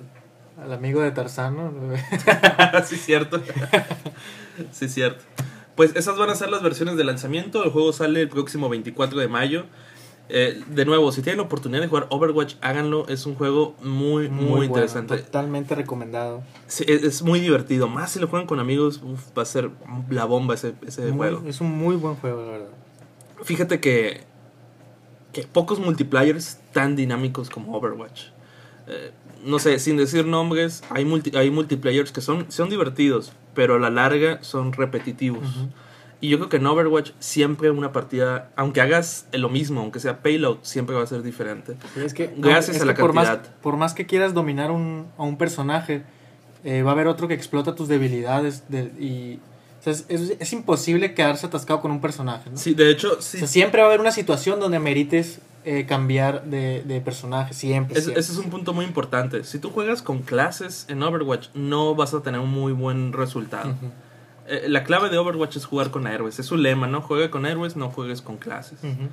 al 0.61 0.71
amigo 0.71 1.01
de 1.01 1.11
Tarzán, 1.11 1.57
¿no? 1.57 1.73
sí, 2.85 2.95
cierto. 2.95 3.41
sí, 4.71 4.87
cierto. 4.87 5.23
Pues 5.75 5.95
esas 5.95 6.17
van 6.17 6.29
a 6.29 6.35
ser 6.35 6.49
las 6.49 6.63
versiones 6.63 6.95
de 6.95 7.03
lanzamiento. 7.03 7.63
El 7.63 7.71
juego 7.71 7.91
sale 7.91 8.21
el 8.21 8.29
próximo 8.29 8.69
24 8.69 9.19
de 9.19 9.27
mayo. 9.27 9.65
Eh, 10.27 10.63
de 10.67 10.85
nuevo, 10.85 11.11
si 11.11 11.21
tienen 11.21 11.37
la 11.37 11.43
oportunidad 11.43 11.81
de 11.81 11.87
jugar 11.87 12.07
Overwatch, 12.09 12.55
háganlo. 12.61 13.07
Es 13.07 13.25
un 13.27 13.35
juego 13.35 13.75
muy, 13.83 14.27
muy, 14.29 14.45
bueno, 14.47 14.63
interesante. 14.65 15.17
Totalmente 15.17 15.75
recomendado. 15.75 16.41
Sí, 16.67 16.83
es, 16.87 17.03
es 17.03 17.21
muy 17.21 17.39
divertido. 17.39 17.87
Más 17.87 18.11
si 18.11 18.19
lo 18.19 18.27
juegan 18.27 18.47
con 18.47 18.59
amigos, 18.59 19.01
uf, 19.03 19.21
va 19.37 19.43
a 19.43 19.45
ser 19.45 19.69
la 20.09 20.25
bomba 20.25 20.55
ese, 20.55 20.73
ese 20.87 21.01
Muy- 21.07 21.17
juego. 21.17 21.43
es 21.47 21.61
un 21.61 21.71
muy 21.77 21.95
buen 21.95 22.15
juego, 22.15 22.41
la 22.43 22.51
verdad. 22.53 22.67
Fíjate 23.43 23.79
que, 23.79 24.21
que 25.31 25.43
pocos 25.43 25.79
multiplayers 25.79 26.59
tan 26.73 26.95
dinámicos 26.95 27.49
como 27.51 27.75
Overwatch. 27.77 28.23
Eh, 28.87 29.11
no 29.43 29.59
sé, 29.59 29.77
sin 29.77 29.97
decir 29.97 30.25
nombres, 30.25 30.83
hay, 30.89 31.05
multi- 31.05 31.35
hay 31.37 31.51
multiplayers 31.51 32.11
que 32.11 32.21
son, 32.21 32.51
son 32.51 32.69
divertidos, 32.69 33.31
pero 33.53 33.75
a 33.75 33.79
la 33.79 33.91
larga 33.91 34.43
son 34.43 34.73
repetitivos. 34.73 35.45
Y 36.21 36.29
yo 36.29 36.37
creo 36.37 36.49
que 36.49 36.57
en 36.57 36.65
Overwatch 36.65 37.11
siempre 37.19 37.69
una 37.71 37.91
partida, 37.91 38.49
aunque 38.55 38.81
hagas 38.81 39.27
lo 39.33 39.49
mismo, 39.49 39.81
aunque 39.81 39.99
sea 39.99 40.21
payload, 40.21 40.57
siempre 40.61 40.95
va 40.95 41.03
a 41.03 41.07
ser 41.07 41.21
diferente. 41.23 41.75
Sí, 41.93 42.01
es 42.03 42.13
que, 42.13 42.33
Gracias 42.37 42.77
es 42.77 42.81
a 42.81 42.85
la 42.85 42.93
que 42.93 43.01
por 43.01 43.13
más, 43.13 43.27
cantidad. 43.27 43.55
por 43.61 43.77
más 43.77 43.93
que 43.93 44.05
quieras 44.05 44.33
dominar 44.33 44.71
un, 44.71 45.07
a 45.17 45.23
un 45.23 45.37
personaje, 45.37 46.03
eh, 46.63 46.81
va 46.83 46.91
a 46.91 46.93
haber 46.93 47.07
otro 47.07 47.27
que 47.27 47.33
explota 47.33 47.75
tus 47.75 47.87
debilidades 47.87 48.63
de- 48.69 48.91
y 48.99 49.39
o 49.79 49.83
sea, 49.83 49.93
es, 49.93 50.05
es- 50.09 50.37
es 50.39 50.53
imposible 50.53 51.13
quedarse 51.13 51.45
atascado 51.45 51.79
con 51.81 51.91
un 51.91 52.01
personaje. 52.01 52.49
¿no? 52.49 52.57
Sí, 52.57 52.73
de 52.73 52.89
hecho, 52.89 53.21
sí, 53.21 53.37
O 53.37 53.39
sea, 53.41 53.47
siempre 53.47 53.81
va 53.81 53.87
a 53.87 53.89
haber 53.89 53.99
una 54.01 54.11
situación 54.11 54.59
donde 54.59 54.79
merites 54.79 55.41
eh, 55.67 55.85
cambiar 55.87 56.45
de, 56.45 56.83
de 56.83 57.01
personaje, 57.01 57.53
siempre. 57.53 57.97
Es- 57.97 58.03
siempre. 58.05 58.21
ese 58.21 58.31
es 58.31 58.37
un 58.37 58.49
punto 58.51 58.73
muy 58.73 58.85
importante. 58.85 59.43
Si 59.43 59.59
tú 59.59 59.69
juegas 59.71 60.01
con 60.01 60.19
clases 60.21 60.85
en 60.89 61.03
Overwatch, 61.03 61.49
no 61.55 61.93
vas 61.95 62.13
a 62.13 62.21
tener 62.21 62.39
un 62.39 62.51
muy 62.51 62.71
buen 62.71 63.13
resultado. 63.13 63.73
Eh, 64.47 64.65
la 64.67 64.83
clave 64.83 65.09
de 65.09 65.17
Overwatch 65.17 65.57
es 65.57 65.65
jugar 65.65 65.91
con 65.91 66.07
héroes. 66.07 66.39
Es 66.39 66.45
su 66.45 66.57
lema, 66.57 66.87
¿no? 66.87 67.01
Juega 67.01 67.31
con 67.31 67.45
héroes, 67.45 67.75
no 67.75 67.89
juegues 67.89 68.21
con 68.21 68.37
clases. 68.37 68.79
Ujú. 68.83 69.09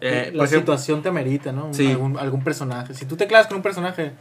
Eh, 0.00 0.30
la 0.34 0.44
ejemplo, 0.44 0.46
situación 0.46 1.02
te 1.02 1.08
amerita, 1.08 1.52
¿no? 1.52 1.72
Sí. 1.72 1.90
Algún, 1.90 2.18
algún 2.18 2.44
personaje. 2.44 2.94
Si 2.94 3.06
tú 3.06 3.16
te 3.16 3.26
clavas 3.26 3.46
con 3.46 3.56
un 3.56 3.62
personaje, 3.62 4.12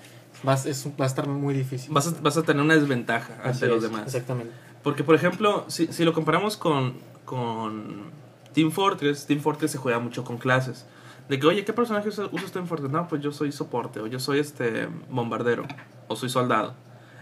vas, 0.43 0.65
es, 0.65 0.88
va 1.00 1.05
a 1.05 1.07
estar 1.07 1.27
muy 1.27 1.53
difícil. 1.53 1.93
vas 1.93 2.07
a, 2.07 2.22
vas 2.22 2.38
a 2.38 2.43
tener 2.43 2.63
una 2.63 2.75
desventaja 2.75 3.34
Así 3.43 3.50
ante 3.50 3.67
los 3.67 3.84
demás. 3.84 4.03
Exactamente. 4.05 4.53
Porque, 4.84 5.03
por 5.03 5.15
ejemplo, 5.15 5.65
si, 5.67 5.88
si 5.88 6.05
lo 6.05 6.13
comparamos 6.13 6.57
con, 6.57 6.93
con 7.25 8.12
Team 8.53 8.72
Fortress, 8.72 9.25
Team 9.25 9.41
Fortress 9.41 9.72
se 9.72 9.77
juega 9.77 10.00
mucho 10.00 10.24
con 10.24 10.38
clases. 10.38 10.86
De 11.27 11.39
que, 11.39 11.48
oye, 11.48 11.65
¿qué 11.65 11.74
personaje 11.74 12.07
usa 12.07 12.29
usa 12.31 12.62
en 12.62 12.67
Fortress? 12.67 12.91
No, 12.91 13.07
pues 13.07 13.22
yo 13.22 13.31
soy 13.31 13.51
soporte, 13.51 14.00
o 14.00 14.07
yo 14.07 14.19
soy 14.19 14.39
este 14.39 14.88
bombardero, 15.10 15.65
o 16.07 16.15
soy 16.15 16.29
soldado. 16.29 16.75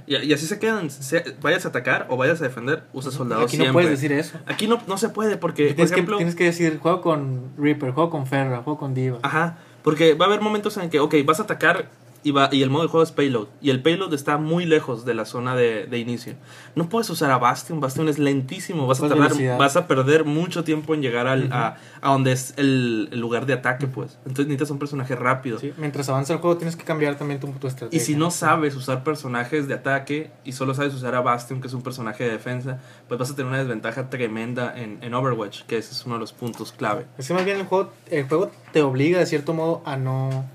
Y, 0.08 0.16
y 0.18 0.34
así 0.34 0.46
se 0.48 0.60
quedan. 0.60 0.90
se- 0.90 1.36
vayas 1.42 1.66
a 1.66 1.70
atacar 1.70 2.08
o 2.10 2.18
vayas 2.18 2.42
a 2.42 2.44
defender, 2.46 2.84
usa 2.94 3.12
soldado 3.12 3.42
Aquí 3.44 3.52
siempre. 3.58 3.68
no 3.68 3.74
puedes 3.74 3.90
decir 3.90 4.12
eso. 4.12 4.38
Aquí 4.46 4.68
no, 4.68 4.82
no 4.88 4.98
se 4.98 5.10
puede 5.10 5.38
porque, 5.38 5.74
por 5.74 5.86
ejemplo... 5.86 6.18
que, 6.18 6.24
tienes 6.24 6.36
que 6.36 6.46
decir, 6.46 6.80
juego 6.80 7.02
con 7.02 7.52
Reaper, 7.58 7.92
juego 7.92 8.10
con 8.10 8.28
Ferra, 8.28 8.62
juego 8.64 8.78
con 8.80 8.94
Diva. 8.94 9.20
Ajá, 9.22 9.58
porque 9.82 10.14
va 10.14 10.26
a 10.26 10.28
haber 10.30 10.42
momentos 10.42 10.78
en 10.78 10.90
que, 10.90 11.00
ok, 11.00 11.16
vas 11.26 11.40
a 11.40 11.44
atacar 11.44 11.90
y, 12.24 12.32
va, 12.32 12.50
y 12.52 12.62
el 12.64 12.70
modo 12.70 12.84
de 12.84 12.90
juego 12.90 13.04
es 13.04 13.12
payload. 13.12 13.48
Y 13.62 13.70
el 13.70 13.82
payload 13.82 14.14
está 14.14 14.38
muy 14.38 14.66
lejos 14.66 15.06
de 15.06 15.14
la 15.14 15.26
zona 15.26 15.56
de, 15.56 15.86
de 15.86 16.00
inicio. 16.00 16.34
No 16.76 16.90
puedes 16.90 17.10
usar 17.10 17.32
a 17.32 17.38
Bastion, 17.38 17.80
Bastion 17.80 18.08
es 18.10 18.20
lentísimo. 18.20 18.88
Vas 18.88 19.00
a, 19.00 19.10
tardar, 19.10 19.28
velocidad. 19.30 19.58
vas 19.58 19.76
a 19.76 19.88
perder 19.88 20.26
mucho 20.26 20.64
tiempo 20.64 20.94
en 20.94 21.02
llegar 21.02 21.28
al, 21.28 21.46
Ujú. 21.46 21.54
a, 21.54 21.76
a 22.02 22.12
donde 22.12 22.32
es 22.32 22.54
el, 22.58 23.10
el 23.12 23.20
lugar 23.20 23.46
de 23.46 23.54
ataque, 23.54 23.88
pues. 23.88 24.18
Entonces 24.20 24.46
necesitas 24.48 24.72
un 24.72 24.80
personaje 24.80 25.16
rápido. 25.16 25.60
Sí, 25.60 25.74
Mientras 25.78 26.10
avanza 26.10 26.34
el 26.34 26.40
juego 26.40 26.58
tienes 26.58 26.76
que 26.76 26.84
cambiar 26.84 27.18
también 27.18 27.40
tu, 27.40 27.48
tu 27.52 27.68
estrategia. 27.68 27.96
Y 28.02 28.06
si 28.06 28.16
no 28.16 28.32
sabes 28.32 28.76
usar 28.76 29.04
personajes 29.04 29.68
de 29.68 29.74
ataque 29.74 30.32
y 30.44 30.54
solo 30.54 30.74
sabes 30.74 30.94
usar 30.94 31.16
a 31.16 31.22
Bastion, 31.22 31.62
que 31.62 31.68
es 31.68 31.74
un 31.74 31.82
personaje 31.82 32.24
de 32.24 32.32
defensa, 32.32 32.80
pues 33.08 33.20
vas 33.20 33.32
a 33.32 33.36
tener 33.36 33.50
una 33.50 33.60
desventaja 33.60 34.10
tremenda 34.10 34.74
en, 34.78 35.00
en 35.02 35.14
Overwatch, 35.14 35.64
que 35.64 35.78
ese 35.78 35.92
es 35.92 36.06
uno 36.06 36.16
de 36.16 36.22
los 36.22 36.34
puntos 36.34 36.72
clave. 36.72 37.06
Es 37.18 37.28
que 37.28 37.34
más 37.34 37.46
bien 37.46 37.58
el 37.60 37.66
juego, 37.66 37.92
el 38.10 38.28
juego 38.28 38.52
te 38.72 38.82
obliga 38.82 39.20
de 39.20 39.26
cierto 39.26 39.54
modo 39.54 39.82
a 39.86 39.98
no 39.98 40.46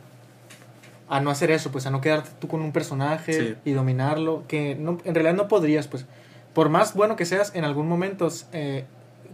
a 1.08 1.20
no 1.20 1.30
hacer 1.30 1.50
eso, 1.50 1.70
pues 1.72 1.86
a 1.86 1.90
no 1.90 2.00
quedarte 2.00 2.30
tú 2.38 2.48
con 2.48 2.60
un 2.60 2.72
personaje 2.72 3.32
Sí. 3.32 3.54
y 3.64 3.72
dominarlo, 3.72 4.44
que 4.48 4.74
no, 4.74 4.98
en 5.04 5.14
realidad 5.14 5.34
no 5.34 5.48
podrías, 5.48 5.88
pues 5.88 6.06
por 6.54 6.68
más 6.68 6.94
bueno 6.94 7.16
que 7.16 7.24
seas, 7.24 7.54
en 7.54 7.64
algún 7.64 7.88
momento, 7.88 8.28
eh, 8.52 8.84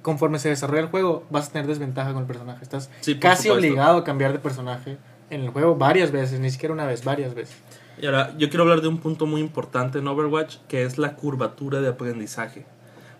conforme 0.02 0.38
se 0.38 0.50
desarrolla 0.50 0.82
el 0.82 0.88
juego, 0.88 1.24
vas 1.30 1.48
a 1.48 1.52
tener 1.52 1.66
desventaja 1.66 2.12
con 2.12 2.22
el 2.22 2.26
personaje. 2.26 2.62
Estás 2.62 2.90
Sí, 3.00 3.18
casi 3.18 3.44
supuesto. 3.48 3.66
obligado 3.66 3.98
a 3.98 4.04
cambiar 4.04 4.32
de 4.32 4.38
personaje 4.38 4.98
en 5.30 5.40
el 5.42 5.48
juego 5.50 5.76
varias 5.76 6.10
veces, 6.12 6.38
ni 6.40 6.50
siquiera 6.50 6.72
una 6.74 6.84
vez, 6.86 7.02
varias 7.04 7.34
veces. 7.34 7.56
Y 8.00 8.06
ahora, 8.06 8.34
yo 8.36 8.48
quiero 8.50 8.64
hablar 8.64 8.80
de 8.82 8.88
un 8.88 8.98
punto 8.98 9.24
muy 9.26 9.40
importante 9.40 9.98
en 10.00 10.06
Overwatch, 10.08 10.56
que 10.68 10.82
es 10.84 10.98
la 10.98 11.14
curvatura 11.14 11.80
de 11.80 11.88
aprendizaje. 11.88 12.66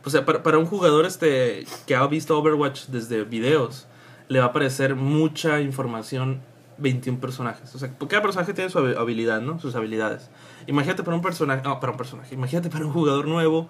O 0.05 0.11
sea, 0.11 0.27
para, 0.27 0.43
para 0.43 0.59
un 0.59 0.67
jugador 0.67 1.07
este 1.07 1.65
que 1.87 1.95
ha 1.97 2.07
visto 2.07 2.39
Overwatch 2.39 2.87
desde 2.89 3.25
videos, 3.25 3.87
le 4.29 4.41
va 4.41 4.47
a 4.47 4.49
aparecer 4.49 4.97
mucha 4.97 5.61
información 5.61 6.41
21 6.78 7.21
personajes. 7.21 7.75
O 7.75 7.78
sea, 7.78 7.90
cada 8.09 8.23
personaje 8.23 8.52
tiene 8.54 8.71
su 8.71 8.78
habi- 8.78 8.97
habilidad, 8.97 9.40
¿no? 9.40 9.59
Sus 9.61 9.75
habilidades. 9.76 10.28
Imagínate 10.66 11.02
para 11.02 11.16
un 11.16 11.23
personaje, 11.23 11.62
no, 11.64 11.78
para 11.81 11.93
un 11.93 11.99
personaje, 11.99 12.35
imagínate 12.35 12.71
para 12.71 12.85
un 12.87 12.93
jugador 12.93 13.26
nuevo 13.28 13.69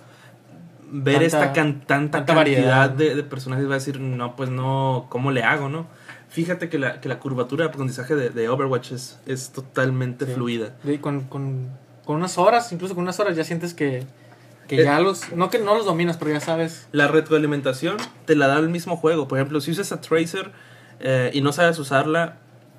ver 0.90 1.14
Tanta- 1.14 1.26
esta 1.26 1.52
can- 1.52 1.80
tanta, 1.86 2.18
tanta 2.24 2.34
cantidad 2.34 2.90
de, 2.90 3.14
de 3.14 3.22
personajes 3.24 3.66
va 3.66 3.72
a 3.72 3.74
decir, 3.78 3.98
no, 4.00 4.36
pues 4.36 4.50
no, 4.50 5.06
¿cómo 5.08 5.30
le 5.32 5.42
hago, 5.42 5.68
no? 5.68 5.86
Fíjate 6.28 6.68
que 6.68 6.78
la, 6.78 7.00
que 7.00 7.08
la 7.08 7.18
curvatura 7.20 7.64
de 7.64 7.70
aprendizaje 7.70 8.14
de, 8.16 8.30
de 8.30 8.48
Overwatch 8.48 8.92
es, 8.92 9.20
es 9.26 9.50
totalmente 9.50 10.26
Sí. 10.26 10.32
fluida. 10.32 10.74
Y 10.84 10.98
con, 10.98 11.22
con, 11.22 11.68
con 12.04 12.16
unas 12.16 12.38
horas, 12.38 12.70
incluso 12.72 12.94
con 12.94 13.02
unas 13.04 13.18
horas 13.20 13.36
ya 13.36 13.44
sientes 13.44 13.72
que, 13.74 14.04
que 14.68 14.80
Eh. 14.80 14.84
ya 14.84 14.98
los, 15.00 15.32
no 15.32 15.48
que 15.50 15.58
no 15.58 15.74
los 15.76 15.84
dominas, 15.86 16.16
pero 16.16 16.32
ya 16.32 16.40
sabes. 16.40 16.88
La 16.92 17.06
retroalimentación 17.08 17.96
te 18.24 18.34
la 18.36 18.46
da 18.48 18.58
el 18.58 18.68
mismo 18.68 18.96
juego. 18.96 19.28
Por 19.28 19.38
ejemplo, 19.38 19.60
si 19.60 19.70
usas 19.70 19.92
a 19.92 20.00
Tracer 20.00 20.50
eh, 21.00 21.30
y 21.34 21.40
no 21.40 21.52
sabes 21.52 21.78
usarla, 21.78 22.36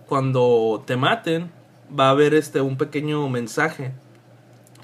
cuando 0.08 0.84
te 0.86 0.98
maten, 0.98 1.52
va 1.98 2.08
a 2.08 2.10
haber 2.12 2.34
este 2.34 2.62
un 2.62 2.78
pequeño 2.78 3.28
mensaje 3.30 3.94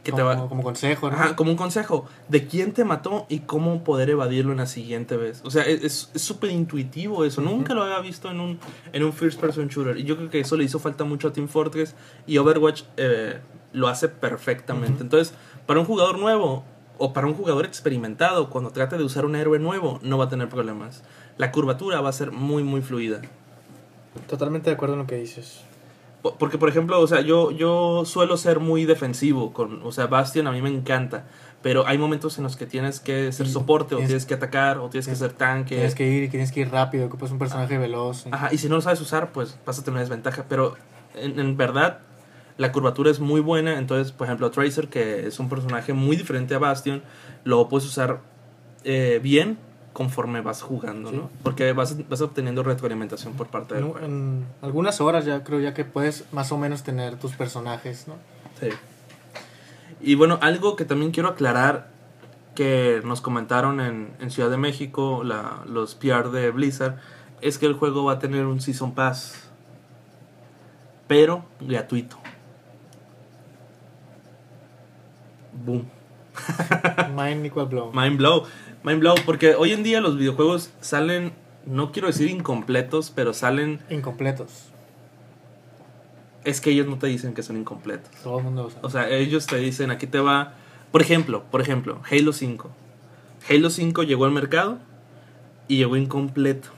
que 0.04 0.12
te 0.12 0.18
como, 0.18 0.25
va 0.25 0.50
como 0.50 0.63
consejo, 0.63 1.10
¿no? 1.10 1.16
Ajá, 1.16 1.36
como 1.36 1.51
un 1.51 1.58
consejo 1.58 2.08
de 2.28 2.48
quién 2.48 2.72
te 2.72 2.84
mató 2.84 3.28
y 3.30 3.40
cómo 3.40 3.84
poder 3.84 4.10
evadirlo 4.10 4.51
en 4.51 4.58
la 4.58 4.66
siguiente 4.66 5.16
vez. 5.16 5.42
O 5.44 5.51
sea, 5.51 5.63
es 5.63 6.10
es 6.13 6.22
súper 6.22 6.50
intuitivo 6.50 7.24
eso. 7.24 7.42
Nunca 7.42 7.74
lo 7.74 7.84
había 7.84 8.00
visto 8.00 8.30
en 8.30 8.40
un, 8.40 8.60
en 8.94 9.04
un 9.04 9.13
first 9.13 9.40
person 9.40 9.68
shooter. 9.68 9.98
Y 9.98 10.04
yo 10.04 10.18
creo 10.18 10.30
que 10.30 10.40
eso 10.40 10.58
le 10.58 10.63
hizo 10.63 10.80
falta 10.80 11.04
mucho 11.04 11.28
a 11.28 11.34
Team 11.34 11.48
Fortress 11.48 11.96
y 12.25 12.38
Overwatch 12.38 12.84
eh, 12.98 13.40
lo 13.74 13.88
hace 13.88 14.10
perfectamente. 14.10 15.04
Entonces, 15.04 15.36
para 15.68 15.80
un 15.80 15.86
jugador 15.86 16.18
nuevo 16.18 16.63
o 16.98 17.13
para 17.13 17.28
un 17.28 17.34
jugador 17.36 17.66
experimentado, 17.66 18.50
cuando 18.50 18.72
trate 18.72 18.98
de 18.98 19.04
usar 19.04 19.25
un 19.25 19.36
héroe 19.36 19.60
nuevo, 19.60 20.00
no 20.01 20.18
va 20.18 20.25
a 20.25 20.30
tener 20.30 20.50
problemas. 20.50 21.04
La 21.38 21.51
curvatura 21.51 22.01
va 22.01 22.10
a 22.10 22.13
ser 22.13 22.32
muy, 22.32 22.63
muy 22.63 22.82
fluida. 22.82 23.22
Totalmente 24.27 24.70
de 24.70 24.75
acuerdo 24.75 24.96
en 24.96 25.01
lo 25.01 25.08
que 25.08 25.15
dices. 25.15 25.62
Po- 26.22 26.36
Porque, 26.38 26.58
por 26.58 26.70
ejemplo, 26.70 27.00
o 27.00 27.08
sea, 27.08 27.22
yo, 27.22 27.51
yo 27.51 28.03
suelo 28.06 28.38
ser 28.38 28.60
muy 28.60 28.86
defensivo 28.86 29.53
con, 29.53 29.82
o 29.84 29.91
sea, 29.91 30.08
Bastion 30.08 30.48
a 30.48 30.51
mí 30.51 30.62
me 30.62 30.70
encanta, 30.70 31.25
pero 31.63 31.88
hay 31.88 31.98
momentos 31.98 32.38
en 32.38 32.44
los 32.44 32.56
que 32.58 32.65
tienes 32.65 33.00
que 33.00 33.32
ser 33.32 33.48
soporte 33.48 33.96
o 33.96 33.98
tienes- 34.00 34.25
que 34.25 34.34
atacar 34.36 34.77
o 34.77 34.89
tienes 34.89 35.08
que 35.08 35.15
ser 35.15 35.34
tanque. 35.34 35.75
Tienes 35.75 35.96
que 35.96 36.08
ir 36.08 36.24
y 36.24 36.27
tienes 36.30 36.51
que 36.51 36.60
ir 36.62 36.70
rápido, 36.72 37.06
ocupas 37.08 37.32
un 37.32 37.39
personaje 37.39 37.77
veloz. 37.77 38.25
Ajá, 38.32 38.50
y 38.51 38.58
si 38.58 38.70
no 38.70 38.75
lo 38.75 38.82
sabes 38.82 39.01
usar, 39.01 39.32
pues 39.32 39.58
vas 39.65 39.80
a 39.80 39.82
tener 39.84 39.94
una 39.94 40.01
desventaja, 40.01 40.46
pero 40.48 40.75
en, 41.15 41.39
en 41.39 41.58
verdad 41.58 42.00
la 42.58 42.72
curvatura 42.72 43.10
es 43.10 43.20
muy 43.20 43.41
buena, 43.41 43.80
entonces, 43.80 44.12
por 44.12 44.27
ejemplo, 44.27 44.51
Tracer, 44.51 44.88
que 44.89 45.25
es 45.27 45.39
un 45.39 45.50
personaje 45.50 45.94
muy 45.94 46.15
diferente 46.18 46.53
a 46.53 46.60
Bastion, 46.60 47.01
lo 47.46 47.68
puedes 47.70 47.88
usar 47.88 48.20
eh, 48.84 49.20
bien 49.24 49.58
conforme 49.93 50.41
vas 50.41 50.62
jugando, 50.62 51.10
Sí. 51.10 51.17
¿no? 51.17 51.29
Porque 51.43 51.74
vas, 51.74 52.07
vas 52.07 52.21
obteniendo 52.21 52.63
retroalimentación 52.63 53.33
por 53.33 53.48
parte 53.48 53.75
del 53.75 53.83
En, 53.83 53.91
juego. 53.91 54.05
en 54.05 54.45
algunas 54.62 55.01
horas 55.01 55.25
ya 55.25 55.43
creo 55.43 55.60
ya 55.60 55.74
que 55.74 55.83
puedes 55.86 56.25
más 56.31 56.51
o 56.51 56.57
menos 56.57 56.83
tener 56.83 57.17
tus 57.17 57.33
personajes, 57.33 58.07
¿no? 58.07 58.15
Sí. 58.60 58.69
Y 60.00 60.15
bueno, 60.15 60.39
algo 60.41 60.75
que 60.75 60.86
también 60.86 61.12
quiero 61.12 61.29
aclarar 61.29 61.89
que 62.55 63.01
nos 63.05 63.21
comentaron 63.21 63.79
en, 63.79 64.12
en 64.19 64.31
Ciudad 64.31 64.50
de 64.50 64.57
México, 64.57 65.24
la, 65.24 65.63
los 65.67 65.95
PR 65.95 66.29
de 66.31 66.51
Blizzard, 66.51 66.98
es 67.41 67.57
que 67.57 67.65
el 67.65 67.74
juego 67.74 68.05
va 68.05 68.13
a 68.13 68.19
tener 68.19 68.45
un 68.45 68.62
Season 68.62 68.93
Pass, 68.93 69.50
pero 71.07 71.43
gratuito. 71.60 72.17
Boom. 75.53 75.86
Mind 77.15 77.45
equal 77.45 77.67
blow. 77.67 77.91
Mind 77.93 78.17
blow. 78.17 78.45
Mind 78.83 79.00
blow, 79.00 79.15
porque 79.25 79.55
hoy 79.55 79.73
en 79.73 79.83
día 79.83 80.01
los 80.01 80.17
videojuegos 80.17 80.71
salen, 80.81 81.33
no 81.65 81.91
quiero 81.91 82.07
decir 82.07 82.29
incompletos, 82.29 83.11
pero 83.11 83.33
salen, 83.33 83.79
Incompletos. 83.89 84.69
es 86.43 86.61
que 86.61 86.71
ellos 86.71 86.88
no 86.88 86.97
te 86.97 87.07
dicen 87.07 87.33
que 87.33 87.43
son 87.43 87.57
incompletos. 87.57 88.09
Todo 88.23 88.39
el 88.39 88.43
mundo 88.45 88.63
lo 88.63 88.69
sabe. 88.71 88.88
O 88.88 88.89
sea, 88.89 89.09
ellos 89.09 89.45
te 89.45 89.57
dicen, 89.57 89.91
aquí 89.91 90.07
te 90.07 90.19
va, 90.19 90.53
por 90.91 91.01
ejemplo, 91.01 91.43
por 91.51 91.61
ejemplo, 91.61 92.01
Halo 92.09 92.33
5. 92.33 92.71
Halo 93.50 93.69
5 93.69 94.03
llegó 94.03 94.25
al 94.25 94.31
mercado 94.31 94.79
y 95.67 95.77
llegó 95.77 95.95
incompleto. 95.95 96.69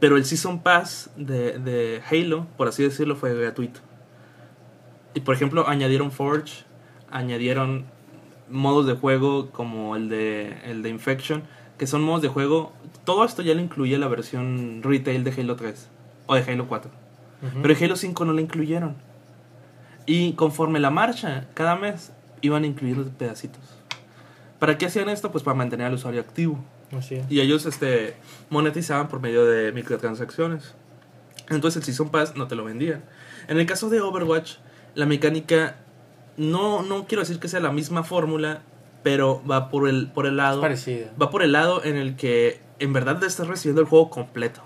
Pero 0.00 0.16
el 0.16 0.24
Season 0.24 0.60
Pass 0.62 1.10
de, 1.16 1.58
de 1.58 2.02
Halo, 2.10 2.46
por 2.56 2.68
así 2.68 2.82
decirlo, 2.82 3.14
fue 3.16 3.34
gratuito. 3.34 3.80
Y 5.12 5.20
por 5.20 5.34
ejemplo, 5.34 5.68
añadieron 5.68 6.10
Forge, 6.10 6.64
añadieron 7.10 7.84
modos 8.48 8.86
de 8.86 8.94
juego 8.94 9.50
como 9.50 9.96
el 9.96 10.08
de, 10.08 10.56
el 10.64 10.82
de 10.82 10.90
Infection, 10.90 11.42
que 11.78 11.86
son 11.86 12.02
modos 12.02 12.22
de 12.22 12.28
juego. 12.28 12.72
Todo 13.04 13.24
esto 13.24 13.42
ya 13.42 13.54
lo 13.54 13.60
incluía 13.60 13.98
la 13.98 14.08
versión 14.08 14.82
retail 14.82 15.24
de 15.24 15.32
Halo 15.32 15.56
3 15.56 15.88
o 16.26 16.34
de 16.34 16.42
Halo 16.42 16.66
4. 16.68 16.90
Ujú. 17.42 17.62
Pero 17.62 17.74
en 17.74 17.84
Halo 17.84 17.96
5 17.96 18.24
no 18.24 18.32
lo 18.32 18.40
incluyeron. 18.40 18.96
Y 20.06 20.32
conforme 20.32 20.80
la 20.80 20.90
marcha, 20.90 21.46
cada 21.54 21.76
mes 21.76 22.12
iban 22.40 22.64
a 22.64 22.66
incluir 22.66 22.96
los 22.96 23.08
pedacitos. 23.08 23.62
¿Para 24.58 24.78
qué 24.78 24.86
hacían 24.86 25.08
esto? 25.08 25.32
Pues 25.32 25.42
para 25.44 25.56
mantener 25.56 25.86
al 25.86 25.94
usuario 25.94 26.20
activo. 26.20 26.62
Así 26.96 27.16
es. 27.16 27.30
Y 27.30 27.40
ellos 27.40 27.66
este, 27.66 28.16
monetizaban 28.50 29.08
por 29.08 29.20
medio 29.20 29.44
de 29.44 29.72
microtransacciones. 29.72 30.74
Entonces 31.50 31.78
el 31.78 31.84
Season 31.84 32.10
Pass 32.10 32.36
no 32.36 32.46
te 32.48 32.54
lo 32.54 32.64
vendían. 32.64 33.04
En 33.48 33.58
el 33.58 33.66
caso 33.66 33.90
de 33.90 34.00
Overwatch, 34.00 34.56
la 34.94 35.06
mecánica 35.06 35.76
no, 36.36 36.82
no 36.82 37.06
quiero 37.06 37.22
decir 37.22 37.38
que 37.38 37.48
sea 37.48 37.60
la 37.60 37.72
misma 37.72 38.02
fórmula, 38.04 38.62
pero 39.02 39.42
va 39.48 39.68
por 39.68 39.88
el, 39.88 40.08
por 40.08 40.26
el 40.26 40.32
Es 40.32 40.36
lado 40.36 40.60
parecida. 40.60 41.12
va 41.20 41.30
por 41.30 41.42
el 41.42 41.52
lado 41.52 41.84
en 41.84 41.96
el 41.96 42.16
que 42.16 42.60
en 42.78 42.92
verdad 42.92 43.22
estás 43.24 43.46
recibiendo 43.46 43.80
el 43.82 43.86
juego 43.86 44.10
completo. 44.10 44.60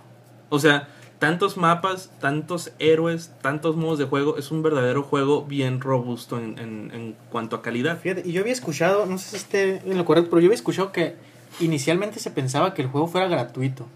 O 0.48 0.58
sea, 0.58 0.88
tantos 1.18 1.56
mapas, 1.56 2.10
tantos 2.20 2.70
héroes, 2.78 3.32
tantos 3.42 3.76
modos 3.76 3.98
de 3.98 4.04
juego, 4.04 4.38
es 4.38 4.50
un 4.52 4.62
verdadero 4.62 5.02
juego 5.02 5.44
bien 5.44 5.80
robusto 5.80 6.38
en, 6.38 6.58
en- 6.58 6.90
en 6.94 7.16
cuanto 7.30 7.56
a 7.56 7.62
calidad. 7.62 7.98
Fíjate, 7.98 8.22
y 8.24 8.32
yo 8.32 8.40
había 8.40 8.52
escuchado, 8.52 9.04
no 9.06 9.18
sé 9.18 9.30
si 9.30 9.36
esté 9.36 9.82
en 9.84 9.98
lo 9.98 10.04
correcto, 10.04 10.30
pero 10.30 10.40
yo 10.40 10.46
había 10.46 10.54
escuchado 10.56 10.92
que 10.92 11.16
inicialmente 11.60 12.20
se 12.20 12.30
pensaba 12.30 12.72
que 12.74 12.82
el 12.82 12.88
juego 12.88 13.08
fuera 13.08 13.26
gratuito. 13.28 13.86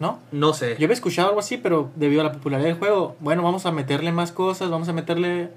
¿No? 0.00 0.18
No 0.32 0.52
sé. 0.52 0.76
Yo 0.80 0.86
había 0.86 0.94
escuchado 0.94 1.28
algo 1.28 1.38
así, 1.40 1.58
pero 1.58 1.90
debido 1.94 2.22
a 2.22 2.24
la 2.24 2.32
popularidad 2.32 2.68
del 2.70 2.78
juego, 2.78 3.14
bueno, 3.20 3.42
vamos 3.44 3.66
a 3.66 3.70
meterle 3.72 4.10
más 4.10 4.32
cosas, 4.32 4.68
vamos 4.68 4.88
a 4.88 4.92
meterle 4.92 5.50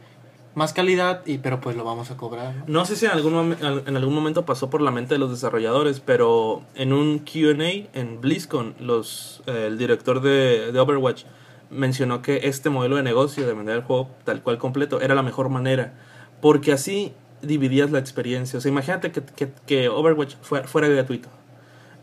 más 0.56 0.74
calidad, 0.74 1.22
y 1.26 1.38
pero 1.38 1.62
pues 1.62 1.76
lo 1.76 1.84
vamos 1.84 2.10
a 2.12 2.18
cobrar. 2.18 2.56
¿no? 2.56 2.64
No 2.68 2.86
sé 2.86 2.96
si 2.96 3.06
en 3.06 3.12
algún, 3.12 3.56
en 3.62 3.96
algún 3.96 4.14
momento 4.14 4.46
pasó 4.46 4.70
por 4.70 4.82
la 4.82 4.92
mente 4.92 5.16
de 5.16 5.20
los 5.20 5.30
desarrolladores, 5.30 6.00
pero 6.00 6.64
en 6.76 6.94
un 6.94 7.20
QA 7.20 7.90
en 7.94 8.22
BlizzCon, 8.22 8.76
los, 8.80 9.44
eh, 9.46 9.66
el 9.68 9.78
director 9.78 10.22
de, 10.22 10.72
de 10.72 10.80
Overwatch 10.80 11.26
mencionó 11.70 12.22
que 12.22 12.42
este 12.44 12.70
modelo 12.70 12.96
de 12.96 13.04
negocio 13.04 13.46
de 13.46 13.54
vender 13.54 13.76
el 13.76 13.84
juego 13.84 14.10
tal 14.24 14.42
cual 14.42 14.58
completo 14.58 15.02
era 15.02 15.14
la 15.14 15.24
mejor 15.24 15.50
manera, 15.50 15.94
porque 16.42 16.72
así 16.72 17.14
dividías 17.42 17.92
la 17.92 18.00
experiencia. 18.00 18.58
O 18.58 18.62
sea, 18.62 18.72
imagínate 18.72 19.12
que, 19.12 19.22
que, 19.24 19.52
que 19.68 19.90
Overwatch 19.90 20.36
fuera, 20.42 20.68
fuera 20.68 20.88
gratuito 20.88 21.30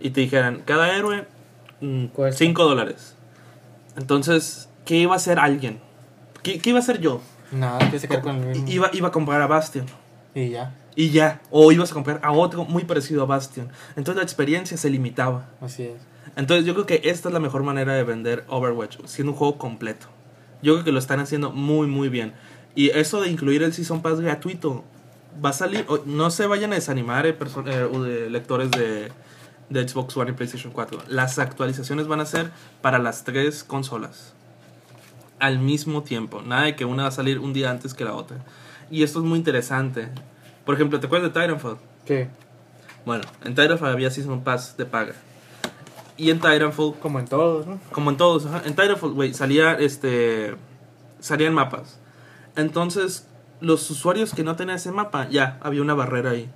y 0.03 0.11
te 0.11 0.21
dijeran, 0.21 0.63
cada 0.65 0.95
héroe, 0.95 1.27
Cuesta. 2.13 2.39
5 2.39 2.65
dólares. 2.65 3.17
Entonces, 3.97 4.69
¿qué 4.85 4.97
iba 4.97 5.15
a 5.15 5.17
hacer 5.17 5.39
alguien? 5.39 5.81
¿Qué, 6.43 6.59
qué 6.59 6.71
iba 6.71 6.79
a 6.79 6.83
hacer 6.83 7.01
yo? 7.01 7.21
Nada, 7.53 7.79
tienes 7.79 8.03
que 8.03 8.09
quedar 8.09 8.23
con 8.23 8.37
el 8.37 8.47
mismo. 8.47 8.69
Iba, 8.69 8.91
iba 8.93 9.09
a 9.09 9.13
comprar 9.13 9.41
a 9.43 9.47
Bastion. 9.47 9.87
Y 10.35 10.51
ya, 10.51 10.75
Y 10.97 11.11
ya. 11.11 11.41
O 11.51 11.71
ibas 11.73 11.91
a 11.91 11.95
comprar 11.95 12.21
a 12.23 12.33
otro 12.33 12.65
muy 12.65 12.85
parecido 12.85 13.23
a 13.23 13.27
Bastion. 13.27 13.69
Entonces 13.91 14.17
la 14.17 14.23
experiencia 14.23 14.77
se 14.77 14.91
limitaba. 14.91 15.49
así 15.61 15.85
es. 15.85 16.01
Entonces 16.37 16.65
yo 16.65 16.73
creo 16.75 16.87
que 16.87 17.03
esta 17.05 17.29
es 17.29 17.33
la 17.33 17.41
mejor 17.41 17.63
manera 17.63 17.95
de 17.95 18.05
vender 18.05 18.45
Overwatch, 18.49 18.99
siendo 19.05 19.33
un 19.33 19.39
juego 19.39 19.59
completo. 19.59 20.07
Yo 20.63 20.75
creo 20.75 20.85
que 20.85 20.93
lo 20.93 20.99
están 20.99 21.21
haciendo 21.21 21.53
muy 21.53 21.87
muy 21.87 22.09
bien. 22.09 22.33
Y 22.75 22.91
eso 22.91 23.21
de 23.21 23.29
incluir 23.29 23.63
el 23.63 23.75
Season 23.75 24.01
Pass 24.01 24.21
gratuito 24.21 24.85
va 25.45 25.51
a 25.51 25.53
salir, 25.53 25.87
no 26.07 26.31
se 26.31 26.47
vayan 26.47 26.73
a 26.73 26.77
desanimar 26.77 27.27
eh, 27.27 27.37
eh, 27.39 27.89
de 27.99 28.31
lectores 28.31 28.71
de, 28.71 29.13
de 29.69 29.89
Xbox 29.89 30.17
One 30.17 30.31
y 30.31 30.35
PlayStation 30.35 30.73
4. 30.73 31.03
Las 31.09 31.39
actualizaciones 31.39 32.07
van 32.07 32.21
a 32.21 32.27
ser 32.27 32.51
para 32.81 32.99
las 32.99 33.25
tres 33.25 33.65
consolas. 33.65 34.35
Al 35.43 35.59
mismo 35.59 36.03
tiempo. 36.03 36.41
Nada 36.43 36.63
de 36.65 36.77
que 36.77 36.85
una 36.85 37.03
va 37.03 37.09
a 37.09 37.13
salir 37.13 37.39
un 37.39 37.53
día 37.53 37.71
antes 37.71 37.95
que 37.95 38.05
la 38.05 38.15
otra. 38.15 38.39
Y 38.91 39.03
esto 39.03 39.19
es 39.19 39.25
muy 39.25 39.39
interesante. 39.39 40.09
Por 40.65 40.75
ejemplo, 40.77 41.01
¿te 41.01 41.07
acuerdas 41.07 41.33
de 41.35 41.41
Titanfall? 41.41 41.79
¿Qué? 42.07 42.29
Bueno, 43.05 43.25
en 43.45 43.55
Titanfall 43.55 43.91
había 43.91 44.11
Season 44.11 44.43
Pass 44.45 44.77
de 44.77 44.87
paga. 44.87 45.15
Y 46.17 46.31
en 46.31 46.39
Titanfall 46.39 46.95
Como 47.01 47.19
en 47.19 47.27
todos, 47.27 47.67
¿no? 47.67 47.81
como 47.91 48.11
en 48.11 48.17
todos, 48.17 48.47
ajá. 48.47 48.63
en 48.65 48.75
Titanfall, 48.77 49.13
güey, 49.13 49.35
salía 49.35 49.73
este 49.75 50.55
salían 51.19 51.55
mapas. 51.55 51.99
Entonces, 52.57 53.27
los 53.61 53.89
usuarios 53.91 54.35
que 54.35 54.45
no 54.45 54.55
tenían 54.57 54.77
ese 54.77 54.93
mapa, 54.93 55.29
ya 55.29 55.59
había 55.63 55.83
una 55.83 55.95
barrera 55.95 56.31
ahí. 56.31 56.51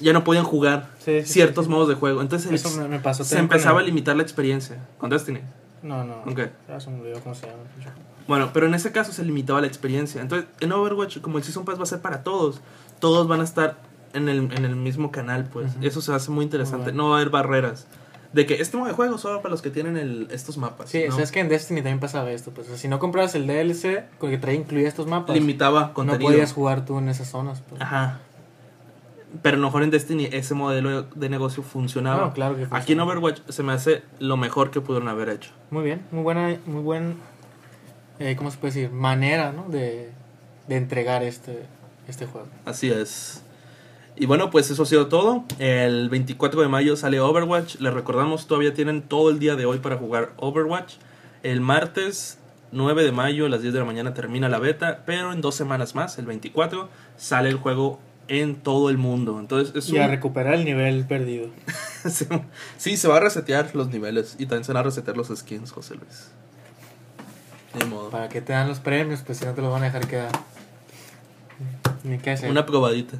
Ya 0.00 0.12
no 0.12 0.24
podían 0.24 0.44
jugar 0.44 0.90
Sí, 0.98 1.22
sí, 1.22 1.32
ciertos 1.34 1.64
sí, 1.64 1.68
sí. 1.70 1.74
modos 1.74 1.88
de 1.88 1.94
juego. 1.94 2.20
Entonces, 2.22 2.50
Eso 2.52 2.70
me, 2.80 2.88
me 2.88 2.98
pasó 3.00 3.24
se 3.24 3.38
empezaba 3.38 3.80
a 3.80 3.82
limitar 3.82 4.14
la 4.16 4.22
experiencia 4.22 4.76
con 4.98 5.10
Destiny. 5.10 5.40
No, 5.82 6.04
no. 6.04 6.22
Ok. 6.26 6.40
Ya 6.68 6.80
se 6.80 6.90
me 6.90 7.00
olvidó 7.00 7.20
cómo 7.20 7.34
se 7.34 7.46
llama. 7.46 7.62
el 7.62 7.68
pinche 7.68 7.90
juego. 7.90 8.06
Bueno, 8.28 8.50
pero 8.52 8.66
en 8.66 8.74
ese 8.74 8.90
caso 8.92 9.12
se 9.12 9.24
limitaba 9.24 9.60
la 9.60 9.66
experiencia. 9.66 10.20
Entonces, 10.20 10.48
en 10.60 10.72
Overwatch, 10.72 11.20
como 11.20 11.38
el 11.38 11.44
Season 11.44 11.64
Pass 11.64 11.78
va 11.78 11.84
a 11.84 11.86
ser 11.86 12.00
para 12.00 12.22
todos, 12.22 12.60
todos 12.98 13.28
van 13.28 13.40
a 13.40 13.44
estar 13.44 13.76
en 14.14 14.28
el, 14.28 14.52
en 14.52 14.64
el 14.64 14.74
mismo 14.74 15.12
canal, 15.12 15.48
pues. 15.52 15.72
Eso 15.80 16.00
se 16.00 16.12
hace 16.12 16.30
muy 16.30 16.44
interesante. 16.44 16.92
No 16.92 17.10
va 17.10 17.16
a 17.16 17.20
haber 17.20 17.30
barreras. 17.30 17.86
De 18.32 18.44
que 18.44 18.60
este 18.60 18.76
modo 18.76 18.88
de 18.88 18.94
juego 18.94 19.16
solo 19.18 19.40
para 19.40 19.50
los 19.52 19.62
que 19.62 19.70
tienen 19.70 19.96
el, 19.96 20.28
estos 20.30 20.58
mapas. 20.58 20.90
Sí, 20.90 21.04
¿no? 21.06 21.12
o 21.12 21.16
sea, 21.16 21.24
es 21.24 21.32
que 21.32 21.40
en 21.40 21.48
Destiny 21.48 21.80
también 21.80 22.00
pasaba 22.00 22.30
esto. 22.32 22.50
Pues, 22.50 22.66
o 22.66 22.70
sea, 22.70 22.78
si 22.78 22.88
no 22.88 22.98
comprabas 22.98 23.34
el 23.34 23.46
DLC 23.46 24.04
con 24.18 24.30
que 24.30 24.38
traía 24.38 24.58
incluía 24.58 24.88
estos 24.88 25.06
mapas, 25.06 25.34
limitaba 25.34 25.86
no 25.86 25.94
contenido. 25.94 26.30
podías 26.30 26.52
jugar 26.52 26.84
tú 26.84 26.98
en 26.98 27.08
esas 27.08 27.28
zonas. 27.28 27.62
Pues. 27.68 27.80
Ajá. 27.80 28.18
Pero 29.42 29.56
a 29.56 29.60
lo 29.60 29.66
mejor 29.66 29.82
en 29.82 29.90
Destiny 29.90 30.28
ese 30.32 30.54
modelo 30.54 31.02
de 31.02 31.28
negocio 31.28 31.62
funcionaba. 31.62 32.26
No, 32.26 32.32
claro 32.32 32.56
que 32.56 32.62
Aquí 32.64 32.92
en 32.92 32.98
funciona. 32.98 33.04
Overwatch 33.04 33.40
se 33.48 33.62
me 33.62 33.72
hace 33.72 34.02
lo 34.18 34.36
mejor 34.36 34.70
que 34.70 34.80
pudieron 34.80 35.08
haber 35.08 35.28
hecho. 35.28 35.50
Muy 35.70 35.84
bien, 35.84 36.02
muy 36.10 36.22
buena, 36.22 36.56
muy 36.66 36.82
buen, 36.82 37.16
eh, 38.18 38.36
¿cómo 38.36 38.50
se 38.50 38.58
puede 38.58 38.74
decir? 38.74 38.90
Manera, 38.90 39.52
¿no? 39.52 39.68
De, 39.68 40.10
de 40.68 40.76
entregar 40.76 41.22
este, 41.22 41.66
este 42.08 42.26
juego. 42.26 42.48
Así 42.64 42.90
es. 42.90 43.42
Y 44.16 44.26
bueno, 44.26 44.50
pues 44.50 44.70
eso 44.70 44.82
ha 44.82 44.86
sido 44.86 45.08
todo. 45.08 45.44
El 45.58 46.08
24 46.08 46.62
de 46.62 46.68
mayo 46.68 46.96
sale 46.96 47.20
Overwatch. 47.20 47.76
Les 47.80 47.92
recordamos, 47.92 48.46
todavía 48.46 48.72
tienen 48.72 49.02
todo 49.02 49.30
el 49.30 49.38
día 49.38 49.56
de 49.56 49.66
hoy 49.66 49.78
para 49.78 49.96
jugar 49.96 50.32
Overwatch. 50.38 50.94
El 51.42 51.60
martes 51.60 52.38
9 52.72 53.04
de 53.04 53.12
mayo 53.12 53.46
a 53.46 53.48
las 53.48 53.62
10 53.62 53.74
de 53.74 53.80
la 53.80 53.84
mañana 53.84 54.14
termina 54.14 54.48
la 54.48 54.58
beta, 54.58 55.02
pero 55.06 55.32
en 55.32 55.40
dos 55.40 55.54
semanas 55.54 55.94
más, 55.94 56.18
el 56.18 56.26
24, 56.26 56.88
sale 57.16 57.48
el 57.48 57.56
juego 57.56 58.00
en 58.28 58.56
todo 58.56 58.90
el 58.90 58.98
mundo. 58.98 59.38
Entonces 59.40 59.74
es 59.76 59.88
Y 59.90 59.98
a 59.98 60.06
recuperar 60.08 60.54
el 60.54 60.64
nivel 60.64 61.04
perdido. 61.06 61.48
Sí, 62.78 62.96
se 62.96 63.08
va 63.08 63.16
a 63.16 63.20
resetear 63.20 63.74
los 63.74 63.88
niveles 63.88 64.36
y 64.38 64.46
también 64.46 64.62
se 64.64 64.72
van 64.72 64.80
a 64.80 64.84
resetear 64.84 65.16
los 65.16 65.26
skins, 65.28 65.72
José 65.72 65.96
Luis. 65.96 66.30
Ni 67.78 67.84
modo. 67.88 68.10
Para 68.10 68.28
que 68.28 68.40
te 68.40 68.52
dan 68.52 68.68
los 68.68 68.78
premios, 68.78 69.22
pues 69.26 69.38
si 69.38 69.44
no 69.44 69.52
te 69.54 69.60
los 69.62 69.72
van 69.72 69.82
a 69.82 69.86
dejar 69.86 70.06
quedar. 70.06 70.30
Ni 72.04 72.18
qué 72.18 72.30
hacer. 72.30 72.50
Una 72.50 72.64
probadita. 72.64 73.16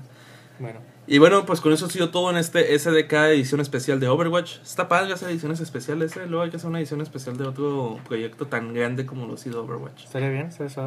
Bueno, 0.60 0.78
Y 1.08 1.18
bueno, 1.18 1.44
pues 1.46 1.60
con 1.60 1.72
eso 1.72 1.86
ha 1.86 1.90
sido 1.90 2.10
todo 2.10 2.30
en 2.30 2.36
este 2.36 2.78
SDK 2.78 3.12
edición 3.32 3.60
especial 3.60 3.98
de 4.00 4.08
Overwatch. 4.08 4.58
Está 4.62 4.88
padre 4.88 5.12
hacer 5.12 5.30
ediciones 5.30 5.60
especiales, 5.60 6.16
¿eh? 6.16 6.26
Luego 6.26 6.44
hay 6.44 6.50
que 6.50 6.56
hacer 6.56 6.70
una 6.70 6.78
edición 6.78 7.00
especial 7.00 7.36
de 7.36 7.44
otro 7.44 7.98
proyecto 8.06 8.46
tan 8.46 8.72
grande 8.72 9.04
como 9.04 9.26
lo 9.26 9.34
ha 9.34 9.36
sido 9.36 9.64
Overwatch. 9.64 10.04
estaría 10.04 10.28
bien. 10.30 10.48
Y 10.48 10.62
Esperemos 10.62 10.86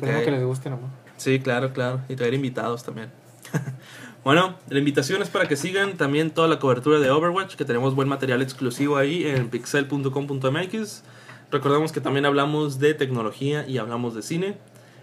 traer- 0.00 0.24
que 0.24 0.30
les 0.30 0.44
guste 0.44 0.70
nomás. 0.70 0.90
Sí, 1.20 1.38
claro, 1.38 1.74
claro. 1.74 2.00
Y 2.08 2.16
traer 2.16 2.32
invitados 2.32 2.82
también. 2.82 3.10
bueno, 4.24 4.56
la 4.70 4.78
invitación 4.78 5.20
es 5.20 5.28
para 5.28 5.46
que 5.46 5.54
sigan 5.54 5.98
también 5.98 6.30
toda 6.30 6.48
la 6.48 6.58
cobertura 6.58 6.98
de 6.98 7.10
Overwatch, 7.10 7.56
que 7.56 7.66
tenemos 7.66 7.94
buen 7.94 8.08
material 8.08 8.40
exclusivo 8.40 8.96
ahí 8.96 9.26
en 9.26 9.50
pixel.com.mx. 9.50 11.02
Recordamos 11.50 11.92
que 11.92 12.00
también 12.00 12.24
hablamos 12.24 12.78
de 12.78 12.94
tecnología 12.94 13.68
y 13.68 13.76
hablamos 13.76 14.14
de 14.14 14.22
cine. 14.22 14.56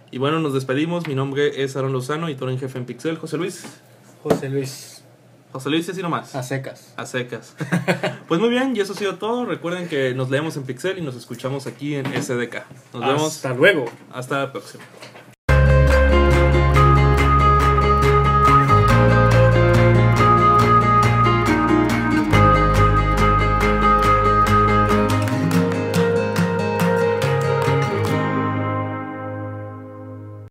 Y 0.10 0.18
bueno, 0.18 0.40
nos 0.40 0.56
despedimos. 0.56 1.06
Mi 1.08 1.14
nombre 1.14 1.64
es 1.64 1.78
Aaron 1.78 1.94
Lozano, 1.94 2.28
editor 2.28 2.50
en 2.50 2.58
jefe 2.58 2.80
en 2.80 2.88
Pixel. 2.88 3.20
José 3.20 3.38
Luis. 3.38 3.64
José 4.24 4.50
Luis, 4.50 5.04
José 5.52 5.70
Luis, 5.70 5.88
y 5.88 5.92
así 5.92 6.02
nomás. 6.02 6.34
a 6.34 6.42
secas. 6.42 6.96
A 6.98 7.06
secas. 7.06 7.56
pues 8.28 8.42
muy 8.42 8.50
bien, 8.50 8.76
y 8.76 8.80
eso 8.80 8.94
ha 8.94 8.96
sido 8.96 9.18
todo. 9.18 9.46
Recuerden 9.46 9.88
que 9.88 10.16
nos 10.16 10.32
leemos 10.32 10.58
en 10.58 10.64
Pixel 10.64 10.98
y 10.98 11.02
nos 11.02 11.16
escuchamos 11.16 11.68
aquí 11.68 11.94
en 11.94 12.06
SDK. 12.08 12.64
Nos 12.94 13.06
vemos. 13.06 13.36
Hasta 13.36 13.54
luego. 13.54 13.86
Hasta 14.12 14.40
la 14.40 14.52
próxima. 14.52 14.84